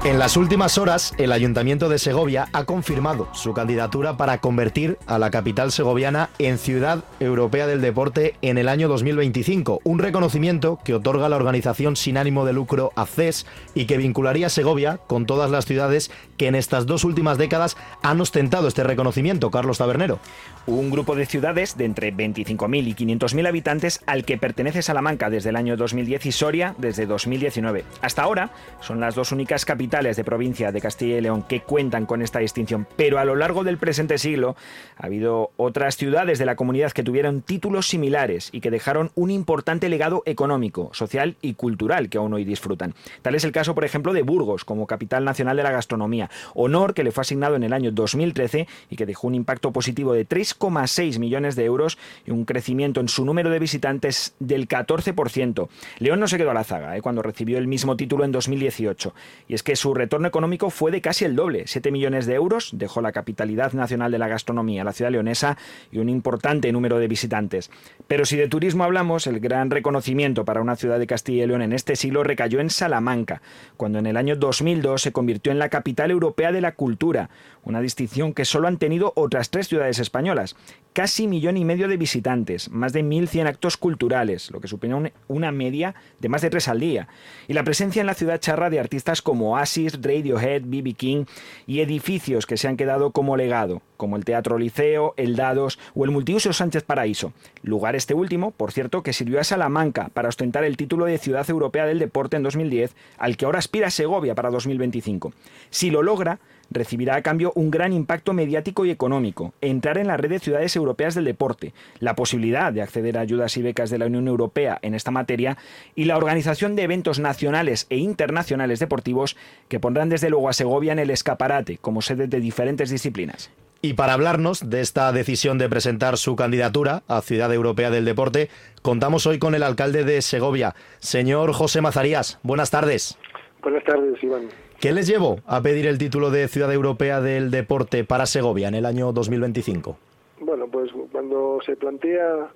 [0.06, 5.18] En las últimas horas, el Ayuntamiento de Segovia ha confirmado su candidatura para convertir a
[5.18, 10.94] la capital segoviana en Ciudad Europea del Deporte en el año 2025, un reconocimiento que
[10.94, 15.50] otorga la organización sin ánimo de lucro ACES y que vincularía a Segovia con todas
[15.50, 20.20] las ciudades que en estas dos últimas décadas han ostentado este reconocimiento, Carlos Tabernero.
[20.68, 25.50] Un grupo de ciudades de entre 25.000 y 500.000 habitantes al que pertenece Salamanca desde
[25.50, 27.86] el año 2010 y Soria desde 2019.
[28.02, 32.06] Hasta ahora son las dos únicas capitales de provincia de Castilla y León que cuentan
[32.06, 34.58] con esta distinción, pero a lo largo del presente siglo
[34.98, 39.32] ha habido otras ciudades de la comunidad que tuvieron títulos similares y que dejaron un
[39.32, 42.94] importante legado económico, social y cultural que aún hoy disfrutan.
[43.22, 46.94] Tal es el caso, por ejemplo, de Burgos como capital nacional de la gastronomía, honor
[46.94, 50.28] que le fue asignado en el año 2013 y que dejó un impacto positivo de
[50.28, 55.70] 3,6 millones de euros y un crecimiento en su número de visitantes del 14%.
[56.00, 57.02] León no se quedó a la zaga ¿eh?
[57.02, 59.14] cuando recibió el mismo título en 2018
[59.48, 62.72] y es que su retorno económico fue de casi el doble, 7 millones de euros,
[62.74, 65.60] dejó la capitalidad nacional de la gastronomía, la ciudad leonesa,
[65.92, 67.70] y un importante número de visitantes.
[68.08, 71.62] Pero si de turismo hablamos, el gran reconocimiento para una ciudad de Castilla y León
[71.62, 73.44] en este siglo recayó en Salamanca,
[73.78, 77.30] cuando en el año 2002 se convirtió en la capital europea de la cultura,
[77.62, 80.56] una distinción que solo han tenido otras tres ciudades españolas.
[80.94, 85.52] Casi millón y medio de visitantes, más de 1.100 actos culturales, lo que supone una
[85.52, 87.08] media de más de tres al día.
[87.48, 91.26] Y la presencia en la ciudad charra de artistas como Radiohead, BB King
[91.68, 96.06] y edificios que se han quedado como legado, como el Teatro Liceo, el Dados o
[96.06, 97.34] el Multiuso Sánchez Paraíso.
[97.62, 101.50] Lugar este último, por cierto, que sirvió a Salamanca para ostentar el título de Ciudad
[101.50, 105.34] Europea del Deporte en 2010, al que ahora aspira Segovia para 2025.
[105.70, 110.18] Si lo logra, recibirá a cambio un gran impacto mediático y económico, entrar en la
[110.18, 113.98] red de ciudades europeas del deporte, la posibilidad de acceder a ayudas y becas de
[113.98, 115.58] la Unión Europea en esta materia
[115.96, 119.36] y la organización de eventos nacionales e internacionales deportivos
[119.68, 123.52] que pondrán desde luego a Segovia en el escaparate como sede de diferentes disciplinas.
[123.82, 128.50] Y para hablarnos de esta decisión de presentar su candidatura a Ciudad Europea del Deporte,
[128.82, 132.40] contamos hoy con el alcalde de Segovia, señor José Mazarías.
[132.42, 133.18] Buenas tardes.
[133.62, 134.48] Buenas tardes, Iván.
[134.86, 138.76] ¿Qué les llevó a pedir el título de Ciudad Europea del Deporte para Segovia en
[138.76, 139.98] el año 2025?
[140.42, 142.52] Bueno, pues cuando se plantea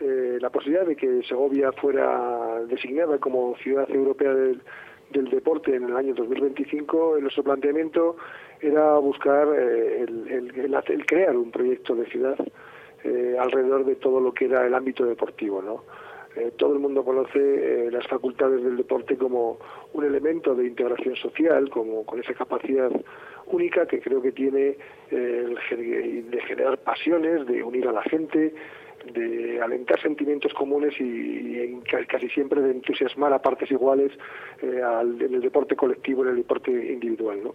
[0.00, 4.60] eh, la posibilidad de que Segovia fuera designada como Ciudad Europea del,
[5.30, 8.16] Deporte en el año 2025, nuestro planteamiento
[8.60, 12.34] era buscar eh, el, crear un proyecto de ciudad
[13.04, 15.84] eh, alrededor de todo lo que era el ámbito deportivo, ¿no?
[16.40, 19.58] Eh, todo el mundo conoce eh, las facultades del deporte como
[19.92, 22.90] un elemento de integración social, como con esa capacidad
[23.46, 24.78] única que creo que tiene
[25.10, 28.54] eh, de generar pasiones, de unir a la gente,
[29.12, 34.12] de alentar sentimientos comunes y, casi siempre de entusiasmar a partes iguales
[34.62, 37.42] en el deporte colectivo, en el deporte individual.
[37.42, 37.52] ¿no?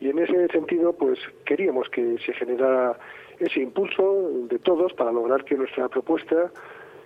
[0.00, 2.98] Y en ese sentido, pues queríamos que se generara
[3.38, 6.50] ese impulso de todos para lograr que nuestra propuesta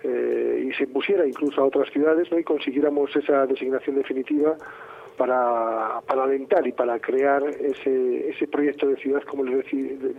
[0.07, 2.39] eh, y se pusiera incluso a otras ciudades ¿no?
[2.39, 4.55] y consiguiéramos esa designación definitiva
[5.17, 9.65] para, para alentar y para crear ese, ese proyecto de ciudad, como les,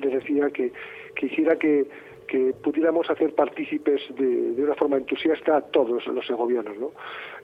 [0.01, 0.73] decía, que,
[1.15, 1.87] que hiciera que
[2.29, 6.77] que pudiéramos hacer partícipes de, una forma entusiasta a todos los segovianos.
[6.79, 6.93] ¿no?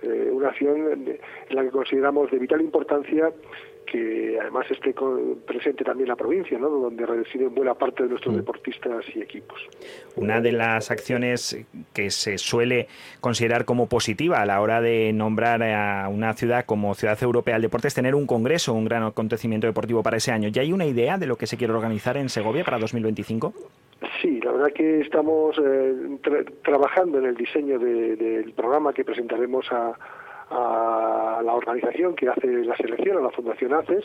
[0.03, 3.33] Eh, una acción en la que consideramos de vital importancia
[3.85, 4.95] que además esté
[5.47, 6.69] presente también la provincia, ¿no?
[6.69, 8.39] donde residen buena parte de nuestros mm.
[8.39, 9.61] deportistas y equipos.
[10.17, 11.57] Una de las acciones
[11.93, 12.89] que se suele
[13.21, 17.63] considerar como positiva a la hora de nombrar a una ciudad como Ciudad Europea del
[17.63, 20.49] Deporte es tener un congreso, un gran acontecimiento deportivo para ese año.
[20.49, 23.53] ¿Ya hay una idea de lo que se quiere organizar en Segovia para 2025?
[24.21, 26.19] Sí, la verdad que estamos eh,
[26.63, 29.95] trabajando en el diseño del programa que presentaremos a,
[30.55, 34.05] a la organización que hace la selección, a la Fundación ACES,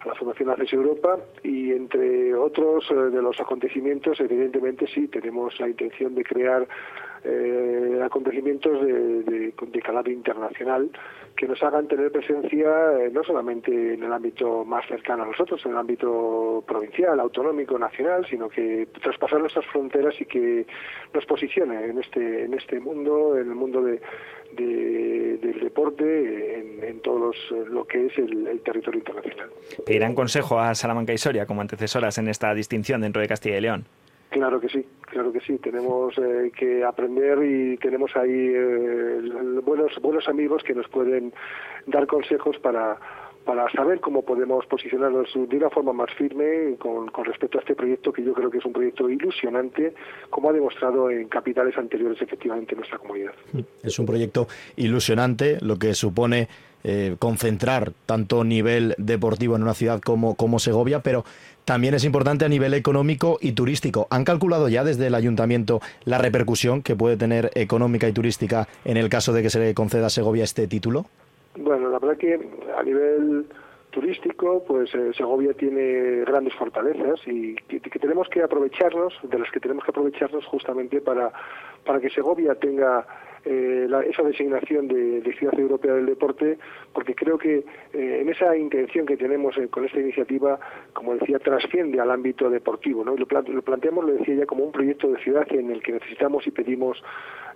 [0.00, 5.58] a la Fundación ACES Europa, y entre otros eh, de los acontecimientos, evidentemente sí, tenemos
[5.60, 6.66] la intención de crear
[7.24, 10.90] eh, acontecimientos de, de, de, calado internacional
[11.36, 12.68] que nos hagan tener presencia
[13.00, 17.78] eh, no solamente en el ámbito más cercano a nosotros, en el ámbito provincial, autonómico,
[17.78, 20.66] nacional, sino que traspasar nuestras fronteras y que
[21.12, 24.00] nos posicione en este en este mundo, en el mundo de,
[24.54, 27.32] del deporte, en, todo
[27.68, 29.50] lo que es el, territorio internacional.
[29.84, 33.60] ¿Pedirán consejo a Salamanca y Soria como antecesoras en esta distinción dentro de Castilla y
[33.60, 33.84] León?
[34.34, 35.58] Claro que sí, claro que sí.
[35.58, 39.20] Tenemos eh, que aprender y tenemos ahí eh,
[39.64, 41.32] buenos buenos amigos que nos pueden
[41.86, 42.98] dar consejos para
[43.44, 47.76] para saber cómo podemos posicionarnos de una forma más firme con, con, respecto a este
[47.76, 49.94] proyecto que yo creo que es un proyecto ilusionante,
[50.30, 53.34] como ha demostrado en capitales anteriores efectivamente nuestra comunidad.
[53.82, 56.48] Es un proyecto ilusionante, lo que supone
[56.86, 61.24] eh, concentrar tanto nivel deportivo en una ciudad como, como Segovia, pero
[61.64, 64.06] también es importante a nivel económico y turístico.
[64.10, 68.96] ¿Han calculado ya desde el ayuntamiento la repercusión que puede tener económica y turística en
[68.96, 71.06] el caso de que se le conceda a Segovia este título?
[71.56, 72.34] Bueno, la verdad que
[72.76, 73.46] a nivel
[73.90, 79.60] turístico, pues eh, Segovia tiene grandes fortalezas y que, tenemos que aprovecharnos, de las que
[79.60, 81.32] tenemos que aprovecharnos justamente para,
[81.86, 83.06] para que Segovia tenga
[83.44, 86.58] eh, esa designación de, Ciudad Europea del Deporte,
[86.92, 90.58] porque creo que eh, en esa intención que tenemos eh, con esta iniciativa,
[90.92, 93.04] como decía, trasciende al ámbito deportivo.
[93.04, 93.16] ¿no?
[93.16, 96.50] lo, planteamos, lo decía ya, como un proyecto de ciudad en el que necesitamos y
[96.50, 97.02] pedimos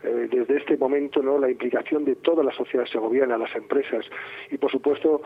[0.01, 4.07] desde este momento no la implicación de toda la sociedad segoviana, las empresas
[4.49, 5.23] y, por supuesto,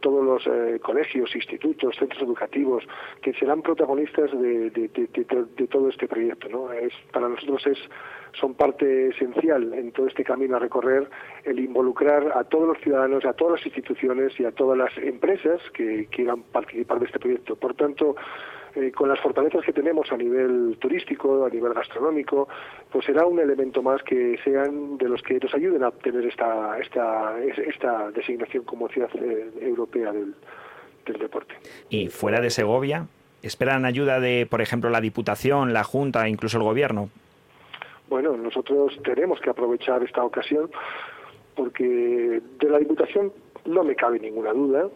[0.00, 2.84] todos los colegios, institutos, centros educativos,
[3.22, 6.50] que serán protagonistas de, de, todo este proyecto.
[6.50, 6.70] ¿no?
[6.70, 7.78] Es, para nosotros es
[8.32, 11.08] son parte esencial en todo este camino a recorrer
[11.44, 15.60] el involucrar a todos los ciudadanos, a todas las instituciones y a todas las empresas
[15.72, 17.56] que quieran participar de este proyecto.
[17.56, 18.16] Por tanto,
[18.74, 22.48] eh, con las fortalezas que tenemos a nivel turístico, a nivel gastronómico,
[22.90, 26.78] pues será un elemento más que sean de los que nos ayuden a obtener esta,
[26.78, 30.34] esta, esta designación como ciudad eh, europea del,
[31.06, 31.54] del deporte.
[31.88, 33.06] Y fuera de Segovia,
[33.42, 37.08] ¿esperan ayuda de, por ejemplo, la Diputación, la Junta, incluso el Gobierno
[38.08, 40.70] bueno, nosotros tenemos que aprovechar esta ocasión
[41.54, 43.32] porque de la Diputación
[43.64, 44.88] no me cabe ninguna duda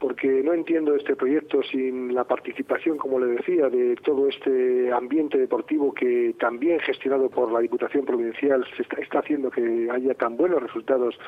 [0.00, 5.36] porque no entiendo este proyecto sin la participación, como le decía, de todo este ambiente
[5.36, 10.62] deportivo que también gestionado por la Diputación Provincial se está, haciendo que haya tan buenos
[10.62, 11.18] resultados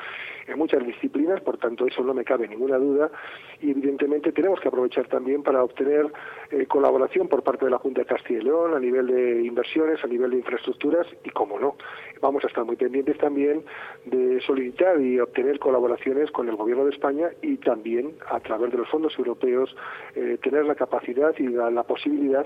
[0.47, 3.11] en muchas disciplinas, por tanto eso no me cabe ninguna duda
[3.63, 6.11] y evidentemente tenemos que aprovechar también para obtener
[6.51, 10.03] eh, colaboración por parte de la Junta de Castilla y León a nivel de inversiones,
[10.03, 11.75] a nivel de infraestructuras y, como no,
[12.21, 13.63] vamos a estar muy pendientes también
[14.03, 18.79] de solicitar y obtener colaboraciones con el Gobierno de España y también a través de
[18.79, 19.73] los fondos europeos,
[20.15, 22.45] eh, tener la capacidad y la, posibilidad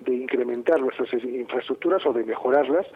[0.00, 2.86] de incrementar nuestras infraestructuras o de mejorarlas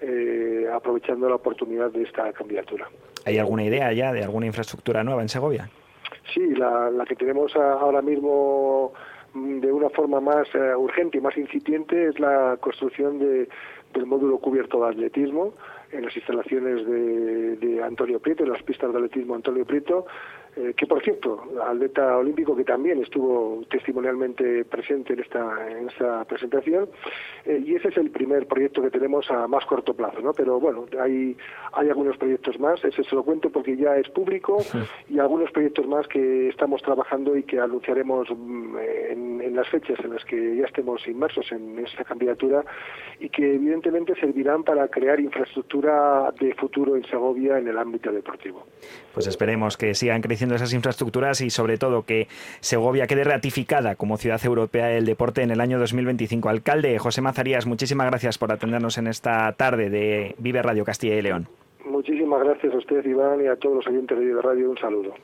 [0.00, 2.88] eh, aprovechando la oportunidad de esta candidatura.
[3.24, 5.68] ¿Hay alguna idea ya de alguna infraestructura nueva en Segovia?
[6.32, 8.92] Sí, la, la que tenemos ahora mismo
[9.34, 13.48] mm, de una forma más eh, urgente y más incipiente es la construcción de,
[13.94, 15.54] del módulo cubierto de atletismo
[15.92, 20.06] en las instalaciones de, de Antonio Prieto, en las pistas de atletismo Antonio Prieto,
[20.56, 26.24] eh, que por cierto, atleta olímpico que también estuvo testimonialmente presente en esta, en esta
[26.24, 26.88] presentación,
[27.44, 30.32] eh, y ese es el primer proyecto que tenemos a más corto plazo, ¿no?
[30.32, 31.36] Pero bueno, hay,
[31.74, 34.56] hay algunos proyectos más, ese se lo cuento porque ya es público,
[35.10, 38.76] y algunos proyectos más que estamos trabajando y que anunciaremos mm,
[39.10, 42.64] en, en, las fechas en las que ya estemos inmersos en esta candidatura,
[43.20, 48.64] y que evidentemente servirán para crear infraestructura de futuro en Segovia en el ámbito deportivo.
[49.12, 52.28] Pues esperemos que sigan creciendo esas infraestructuras y sobre todo que
[52.60, 56.48] Segovia quede ratificada como ciudad europea del deporte en el año 2025.
[56.48, 61.22] Alcalde José Mazarías, muchísimas gracias por atendernos en esta tarde de Vive Radio Castilla y
[61.22, 61.48] León.
[61.84, 64.70] Muchísimas gracias a usted, Iván, y a todos los oyentes de Vive Radio.
[64.70, 65.14] Un saludo.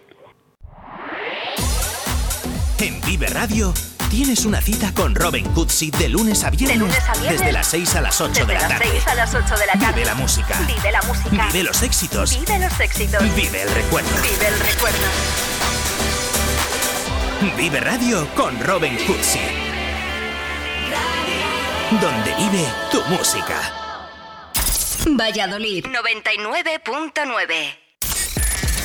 [2.81, 3.73] En Vive Radio
[4.13, 6.79] Tienes una cita con Robin Cootsy de lunes a viernes.
[6.79, 7.41] De lunes a viernes.
[7.41, 8.85] Desde las 6 a las 8 Desde de la las tarde.
[8.91, 9.93] 6 a las 8 de la tarde.
[9.95, 10.61] Vive la música.
[10.67, 11.47] Vive la música.
[11.47, 12.39] Vive los éxitos.
[12.39, 13.35] Vive los éxitos.
[13.35, 14.11] Vive el recuerdo.
[14.23, 14.99] Vive el recuerdo.
[17.57, 19.41] Vive Radio con Robin Cootsy.
[21.99, 23.73] Donde vive tu música.
[25.07, 27.82] Valladolid 99.9.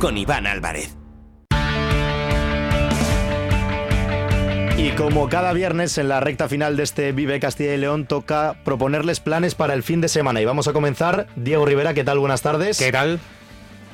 [0.00, 0.96] Con Iván Álvarez.
[4.78, 8.56] Y como cada viernes en la recta final de este Vive Castilla y León toca
[8.64, 10.40] proponerles planes para el fin de semana.
[10.40, 11.26] Y vamos a comenzar.
[11.36, 12.18] Diego Rivera, ¿qué tal?
[12.18, 12.78] Buenas tardes.
[12.78, 13.20] ¿Qué tal?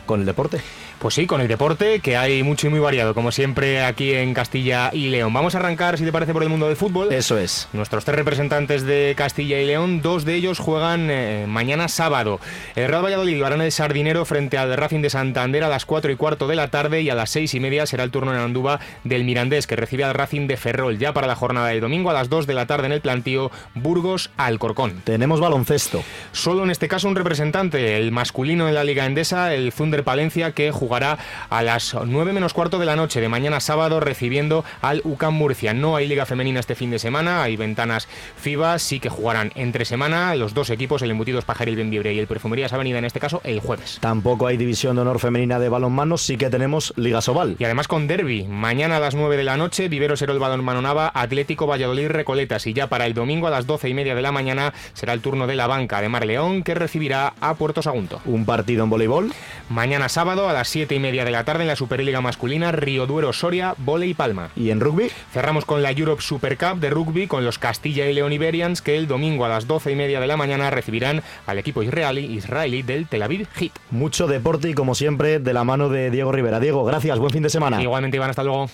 [0.07, 0.61] Con el deporte.
[0.99, 4.33] Pues sí, con el deporte, que hay mucho y muy variado, como siempre aquí en
[4.35, 5.33] Castilla y León.
[5.33, 7.13] Vamos a arrancar, si te parece, por el mundo del fútbol.
[7.13, 7.69] Eso es.
[7.73, 12.41] Nuestros tres representantes de Castilla y León, dos de ellos juegan eh, mañana sábado.
[12.75, 16.17] El Real Valladolid en el Sardinero frente al Racing de Santander a las 4 y
[16.17, 18.81] cuarto de la tarde y a las 6 y media será el turno en Andúba
[19.05, 20.99] del Mirandés, que recibe al Racing de Ferrol.
[20.99, 23.51] Ya para la jornada del domingo a las 2 de la tarde en el plantío
[23.75, 25.03] Burgos Alcorcón.
[25.05, 26.03] Tenemos baloncesto.
[26.33, 30.53] Solo en este caso un representante, el masculino en la Liga Endesa, el Thunder Palencia,
[30.53, 31.19] que jugará
[31.51, 35.75] a las 9 menos cuarto de la noche de mañana sábado recibiendo al UCAM Murcia.
[35.75, 38.07] No hay liga femenina este fin de semana, hay ventanas
[38.37, 42.15] FIBA, sí que jugarán entre semana los dos equipos, el Embutidos Pajar y el Benvibre
[42.15, 43.99] y el Perfumerías Avenida en este caso el jueves.
[44.01, 47.57] Tampoco hay división de honor femenina de balonmano, sí que tenemos Liga Sobal.
[47.59, 51.11] Y además con derby, mañana a las 9 de la noche, Viveros Herol Balonmano Nava,
[51.13, 54.31] Atlético Valladolid Recoletas y ya para el domingo a las 12 y media de la
[54.31, 58.21] mañana será el turno de la banca de Mar León que recibirá a Puerto Sagunto.
[58.25, 59.33] Un partido en voleibol.
[59.69, 63.07] Mañana sábado a las 7 y media de la tarde en la Superliga masculina Río
[63.07, 64.51] Duero Soria, Vole y Palma.
[64.55, 65.11] ¿Y en rugby?
[65.33, 68.99] Cerramos con la Europe Super Cup de rugby con los Castilla y León Iberians que
[68.99, 72.83] el domingo a las 12 y media de la mañana recibirán al equipo israelí, israelí
[72.83, 73.73] del Tel Aviv Heat.
[73.91, 76.61] Mucho deporte y como siempre de la mano de Diego Rivera.
[76.61, 77.83] Diego, gracias, buen fin de semana.
[77.83, 78.69] Igualmente Iván, hasta luego.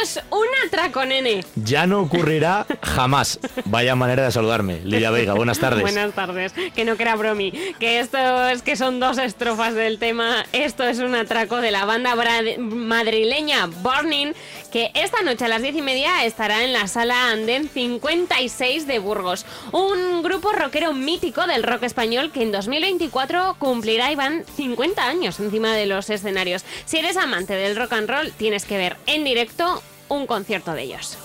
[0.00, 1.44] Esto es un atraco, nene.
[1.56, 3.40] Ya no ocurrirá jamás.
[3.64, 4.80] Vaya manera de saludarme.
[4.84, 5.82] Lidia Veiga, buenas tardes.
[5.82, 6.52] Buenas tardes.
[6.52, 7.52] Que no crea bromi.
[7.80, 10.44] Que esto es que son dos estrofas del tema.
[10.52, 12.14] Esto es un atraco de la banda
[12.58, 14.34] madrileña Burning.
[14.70, 18.98] Que esta noche a las diez y media estará en la sala Andén 56 de
[19.00, 19.46] Burgos.
[19.72, 25.40] Un grupo rockero mítico del rock español que en 2024 cumplirá y van 50 años
[25.40, 26.64] encima de los escenarios.
[26.84, 30.82] Si eres amante del rock and roll, tienes que ver en directo un concierto de
[30.82, 31.18] ellos.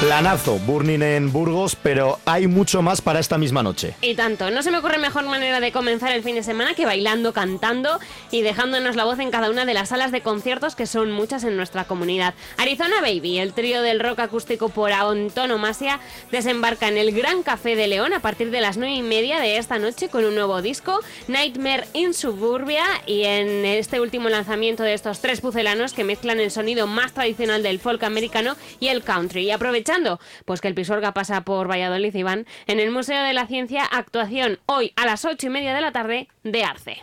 [0.00, 3.94] Planazo, Burning en Burgos, pero hay mucho más para esta misma noche.
[4.00, 6.86] Y tanto, no se me ocurre mejor manera de comenzar el fin de semana que
[6.86, 7.98] bailando, cantando
[8.30, 11.42] y dejándonos la voz en cada una de las salas de conciertos que son muchas
[11.42, 12.34] en nuestra comunidad.
[12.58, 15.98] Arizona Baby, el trío del rock acústico por antonomasia,
[16.30, 19.56] desembarca en el Gran Café de León a partir de las 9 y media de
[19.56, 24.94] esta noche con un nuevo disco, Nightmare in Suburbia, y en este último lanzamiento de
[24.94, 29.50] estos tres pucelanos que mezclan el sonido más tradicional del folk americano y el country.
[30.44, 34.58] Pues que el Pisuerga pasa por Valladolid, Iván, en el Museo de la Ciencia, actuación
[34.66, 37.02] hoy a las ocho y media de la tarde de Arce.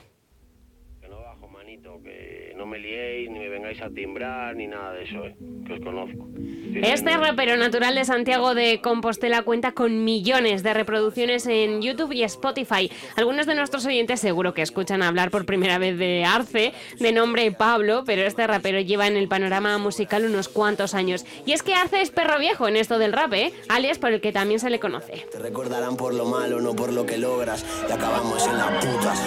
[1.01, 4.91] Que no bajo manito, que no me liéis, ni me vengáis a timbrar, ni nada
[4.93, 5.35] de eso, eh,
[5.67, 6.27] que os conozco.
[6.35, 11.83] Sí, Este sí, rapero natural de Santiago de Compostela cuenta con millones de reproducciones en
[11.83, 12.91] YouTube y Spotify.
[13.17, 17.51] Algunos de nuestros oyentes seguro que escuchan hablar por primera vez de Arce, de nombre
[17.51, 21.23] Pablo, pero este rapero lleva en el panorama musical unos cuantos años.
[21.45, 23.53] Y es que Arce es perro viejo en esto del rap, ¿eh?
[23.69, 25.27] alias por el que también se le conoce.
[25.31, 27.63] Te recordarán por lo malo, no por lo que logras.
[27.87, 29.21] Y acabamos en las putas.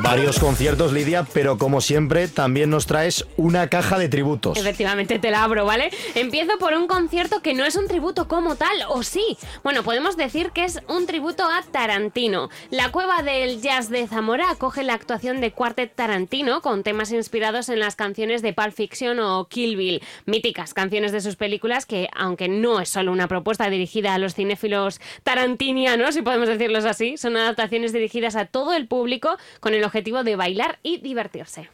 [0.00, 4.58] Varios conciertos, Lidia, pero como siempre, también nos traes una caja de tributos.
[4.58, 5.90] Efectivamente, te la abro, ¿vale?
[6.14, 9.36] Empiezo por un concierto que no es un tributo como tal, ¿o sí?
[9.62, 12.50] Bueno, podemos decir que es un tributo a Tarantino.
[12.70, 17.68] La Cueva del Jazz de Zamora acoge la actuación de Quartet Tarantino con temas inspirados
[17.68, 20.02] en las canciones de Pulp Fiction o Kill Bill.
[20.26, 24.34] Míticas canciones de sus películas que, aunque no es solo una propuesta dirigida a los
[24.34, 29.84] cinéfilos tarantinianos, si podemos decirlos así, son adaptaciones dirigidas a todo el público con el
[29.84, 31.70] objetivo de bailar y divertirse.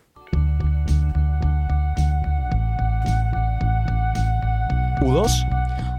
[5.00, 5.30] U2,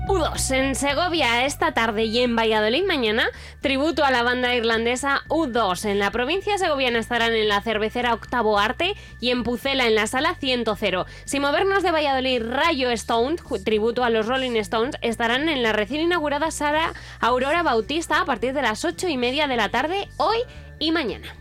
[0.08, 3.28] U2 en Segovia esta tarde y en Valladolid mañana,
[3.60, 5.86] tributo a la banda irlandesa U2.
[5.86, 10.06] En la provincia segoviana estarán en la cervecera Octavo Arte y en Pucela en la
[10.06, 10.66] sala 100.
[11.26, 16.02] Sin movernos de Valladolid, Rayo Stone, tributo a los Rolling Stones, estarán en la recién
[16.02, 20.38] inaugurada sala Aurora Bautista a partir de las 8 y media de la tarde, hoy
[20.80, 21.36] y mañana.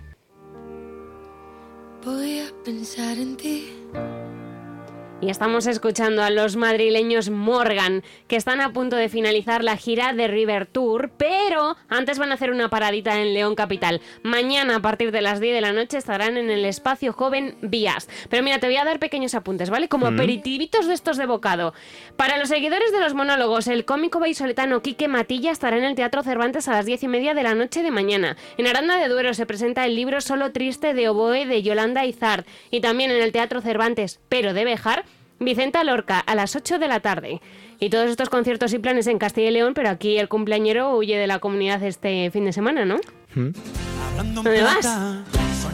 [2.03, 3.71] Voy a pensar en ti
[5.21, 10.15] y estamos escuchando a los madrileños Morgan, que están a punto de finalizar la gira
[10.15, 14.01] de River Tour, pero antes van a hacer una paradita en León Capital.
[14.23, 18.09] Mañana, a partir de las 10 de la noche, estarán en el espacio joven Vías.
[18.31, 19.89] Pero mira, te voy a dar pequeños apuntes, ¿vale?
[19.89, 20.15] Como mm.
[20.15, 21.75] aperitivitos de estos de bocado.
[22.17, 26.23] Para los seguidores de los monólogos, el cómico vallisoletano Quique Matilla estará en el Teatro
[26.23, 28.37] Cervantes a las 10 y media de la noche de mañana.
[28.57, 32.47] En Aranda de Duero se presenta el libro Solo Triste de Oboe de Yolanda Izard.
[32.71, 35.05] Y también en el Teatro Cervantes, pero de Bejar,
[35.43, 37.41] Vicenta Lorca a las 8 de la tarde.
[37.79, 41.17] Y todos estos conciertos y planes en Castilla y León, pero aquí el cumpleañero huye
[41.17, 42.97] de la comunidad este fin de semana, ¿no?
[43.35, 43.49] ¿Mm?
[44.35, 44.87] ¿Dónde vas?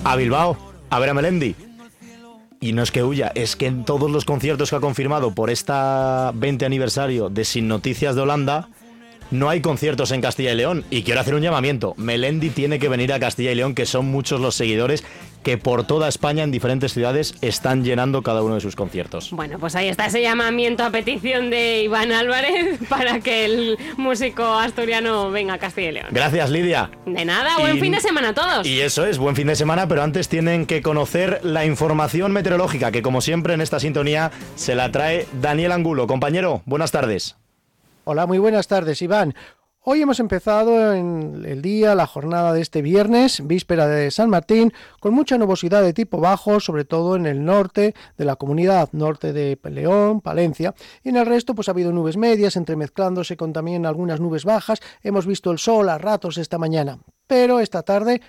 [0.05, 0.57] A Bilbao,
[0.89, 1.57] a ver a Melendi.
[2.61, 5.51] Y no es que huya, es que en todos los conciertos que ha confirmado por
[5.51, 8.69] esta 20 aniversario de Sin Noticias de Holanda,
[9.33, 10.85] no hay conciertos en Castilla y León.
[10.91, 11.95] Y quiero hacer un llamamiento.
[11.97, 15.03] Melendi tiene que venir a Castilla y León, que son muchos los seguidores
[15.47, 19.31] que por toda España en diferentes ciudades están llenando cada uno de sus conciertos.
[19.31, 24.43] Bueno, pues ahí está ese llamamiento a petición de Iván Álvarez para que el músico
[24.43, 26.09] asturiano venga a Castilla y León.
[26.11, 26.91] Gracias, Lidia.
[27.07, 28.67] De nada, buen fin de semana a todos.
[28.67, 32.91] Y eso es, buen fin de semana, pero antes tienen que conocer la información meteorológica,
[32.91, 36.09] que como siempre en esta sintonía se la trae Daniel Angulo.
[36.09, 37.37] Compañero, buenas tardes.
[38.03, 39.37] Hola, muy buenas tardes, Iván.
[39.89, 44.73] Hoy hemos empezado en el día, la jornada de este viernes, víspera de San Martín,
[44.99, 49.33] con mucha nubosidad de tipo bajo, sobre todo en el norte de la comunidad, norte
[49.33, 50.75] de León, Palencia,
[51.05, 54.81] y en el resto pues ha habido nubes medias, entremezclándose con también algunas nubes bajas.
[55.05, 58.23] Hemos visto el sol a ratos esta mañana, pero esta tarde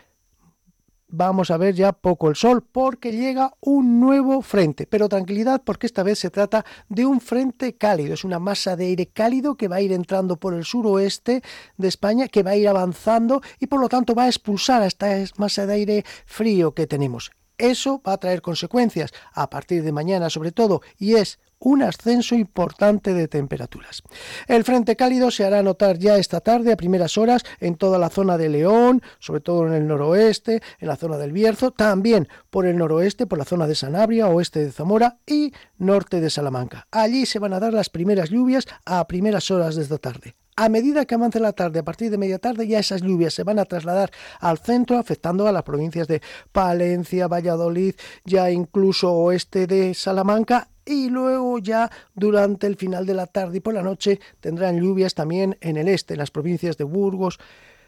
[1.08, 4.88] vamos a ver ya poco el sol porque llega un nuevo frente.
[4.88, 8.14] Pero tranquilidad porque esta vez se trata de un frente cálido.
[8.14, 11.42] Es una masa de aire cálido que va a ir entrando por el suroeste
[11.78, 14.88] de España, que va a ir avanzando y por lo tanto va a expulsar a
[14.88, 17.32] esta masa de aire frío que tenemos.
[17.58, 22.36] Eso va a traer consecuencias a partir de mañana sobre todo y es un ascenso
[22.36, 24.04] importante de temperaturas.
[24.48, 28.10] El frente cálido se hará notar ya esta tarde a primeras horas en toda la
[28.10, 32.66] zona de León, sobre todo en el noroeste, en la zona del Bierzo, también por
[32.66, 36.88] el noroeste, por la zona de Sanabria, oeste de Zamora y norte de Salamanca.
[36.92, 40.36] Allí se van a dar las primeras lluvias a primeras horas de esta tarde.
[40.60, 43.44] A medida que avance la tarde, a partir de media tarde, ya esas lluvias se
[43.44, 46.20] van a trasladar al centro, afectando a las provincias de
[46.52, 47.94] Palencia, Valladolid,
[48.26, 53.60] ya incluso oeste de Salamanca y luego ya durante el final de la tarde y
[53.60, 57.38] por la noche tendrán lluvias también en el este, en las provincias de Burgos,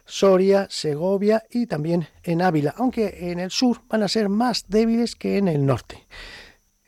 [0.06, 5.16] Soria, Segovia y también en Ávila, aunque en el sur van a ser más débiles
[5.16, 6.06] que en el norte.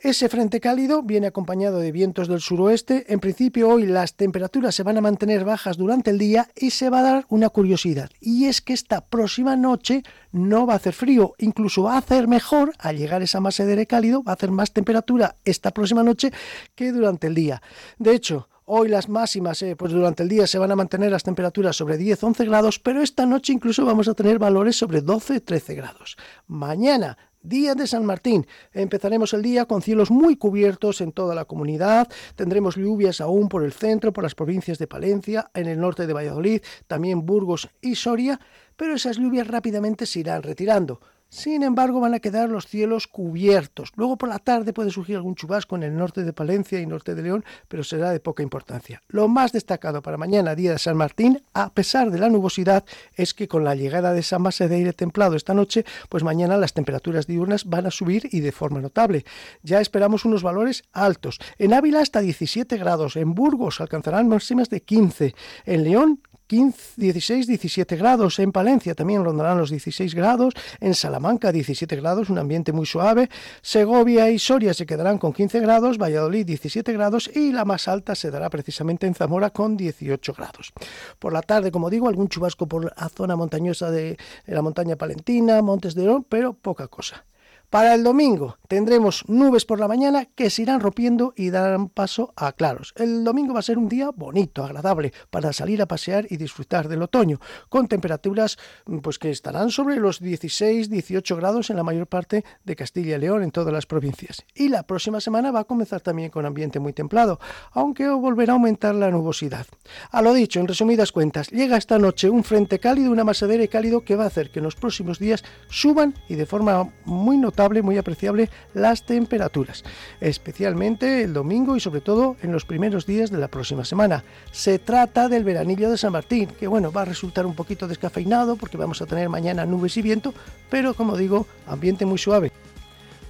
[0.03, 3.05] Ese frente cálido viene acompañado de vientos del suroeste.
[3.13, 6.89] En principio hoy las temperaturas se van a mantener bajas durante el día y se
[6.89, 8.09] va a dar una curiosidad.
[8.19, 12.27] Y es que esta próxima noche no va a hacer frío, incluso va a hacer
[12.27, 16.01] mejor al llegar esa masa de aire cálido, va a hacer más temperatura esta próxima
[16.01, 16.31] noche
[16.73, 17.61] que durante el día.
[17.99, 21.23] De hecho, Hoy las máximas, eh, pues durante el día se van a mantener las
[21.23, 26.15] temperaturas sobre 10-11 grados, pero esta noche incluso vamos a tener valores sobre 12-13 grados.
[26.47, 28.45] Mañana Día de San Martín.
[28.71, 32.07] Empezaremos el día con cielos muy cubiertos en toda la comunidad.
[32.35, 36.13] Tendremos lluvias aún por el centro, por las provincias de Palencia, en el norte de
[36.13, 38.39] Valladolid, también Burgos y Soria,
[38.75, 41.01] pero esas lluvias rápidamente se irán retirando.
[41.33, 43.93] Sin embargo, van a quedar los cielos cubiertos.
[43.95, 47.15] Luego por la tarde puede surgir algún chubasco en el norte de Palencia y norte
[47.15, 49.01] de León, pero será de poca importancia.
[49.07, 52.83] Lo más destacado para mañana, día de San Martín, a pesar de la nubosidad,
[53.15, 56.57] es que con la llegada de esa masa de aire templado esta noche, pues mañana
[56.57, 59.23] las temperaturas diurnas van a subir y de forma notable.
[59.63, 61.39] Ya esperamos unos valores altos.
[61.57, 65.33] En Ávila hasta 17 grados, en Burgos alcanzarán máximas de 15,
[65.65, 66.19] en León
[66.51, 68.37] 15, 16, 17 grados.
[68.39, 70.53] En Palencia también rondarán los 16 grados.
[70.81, 73.29] En Salamanca 17 grados, un ambiente muy suave.
[73.61, 75.97] Segovia y Soria se quedarán con 15 grados.
[75.97, 80.73] Valladolid 17 grados y la más alta se dará precisamente en Zamora con 18 grados.
[81.19, 85.61] Por la tarde, como digo, algún chubasco por la zona montañosa de la montaña palentina,
[85.61, 87.23] Montes de Oro, pero poca cosa.
[87.71, 92.33] Para el domingo tendremos nubes por la mañana que se irán rompiendo y darán paso
[92.35, 92.93] a claros.
[92.97, 96.89] El domingo va a ser un día bonito, agradable, para salir a pasear y disfrutar
[96.89, 98.57] del otoño, con temperaturas
[99.01, 103.41] pues que estarán sobre los 16-18 grados en la mayor parte de Castilla y León,
[103.41, 104.43] en todas las provincias.
[104.53, 107.39] Y la próxima semana va a comenzar también con ambiente muy templado,
[107.71, 109.65] aunque volverá a aumentar la nubosidad.
[110.11, 113.69] A lo dicho, en resumidas cuentas, llega esta noche un frente cálido, una masa de
[113.69, 117.37] cálido que va a hacer que en los próximos días suban y de forma muy
[117.81, 119.83] muy apreciable, las temperaturas,
[120.19, 124.23] especialmente el domingo y sobre todo en los primeros días de la próxima semana.
[124.51, 128.55] Se trata del veranillo de San Martín, que bueno, va a resultar un poquito descafeinado
[128.55, 130.33] porque vamos a tener mañana nubes y viento,
[130.69, 132.51] pero como digo, ambiente muy suave.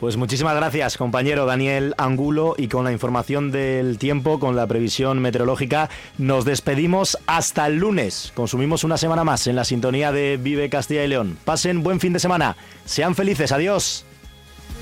[0.01, 5.19] Pues muchísimas gracias, compañero Daniel Angulo, y con la información del tiempo, con la previsión
[5.19, 8.32] meteorológica, nos despedimos hasta el lunes.
[8.34, 11.38] Consumimos una semana más en la sintonía de Vive Castilla y León.
[11.45, 12.57] Pasen buen fin de semana.
[12.84, 13.51] Sean felices.
[13.51, 14.03] Adiós.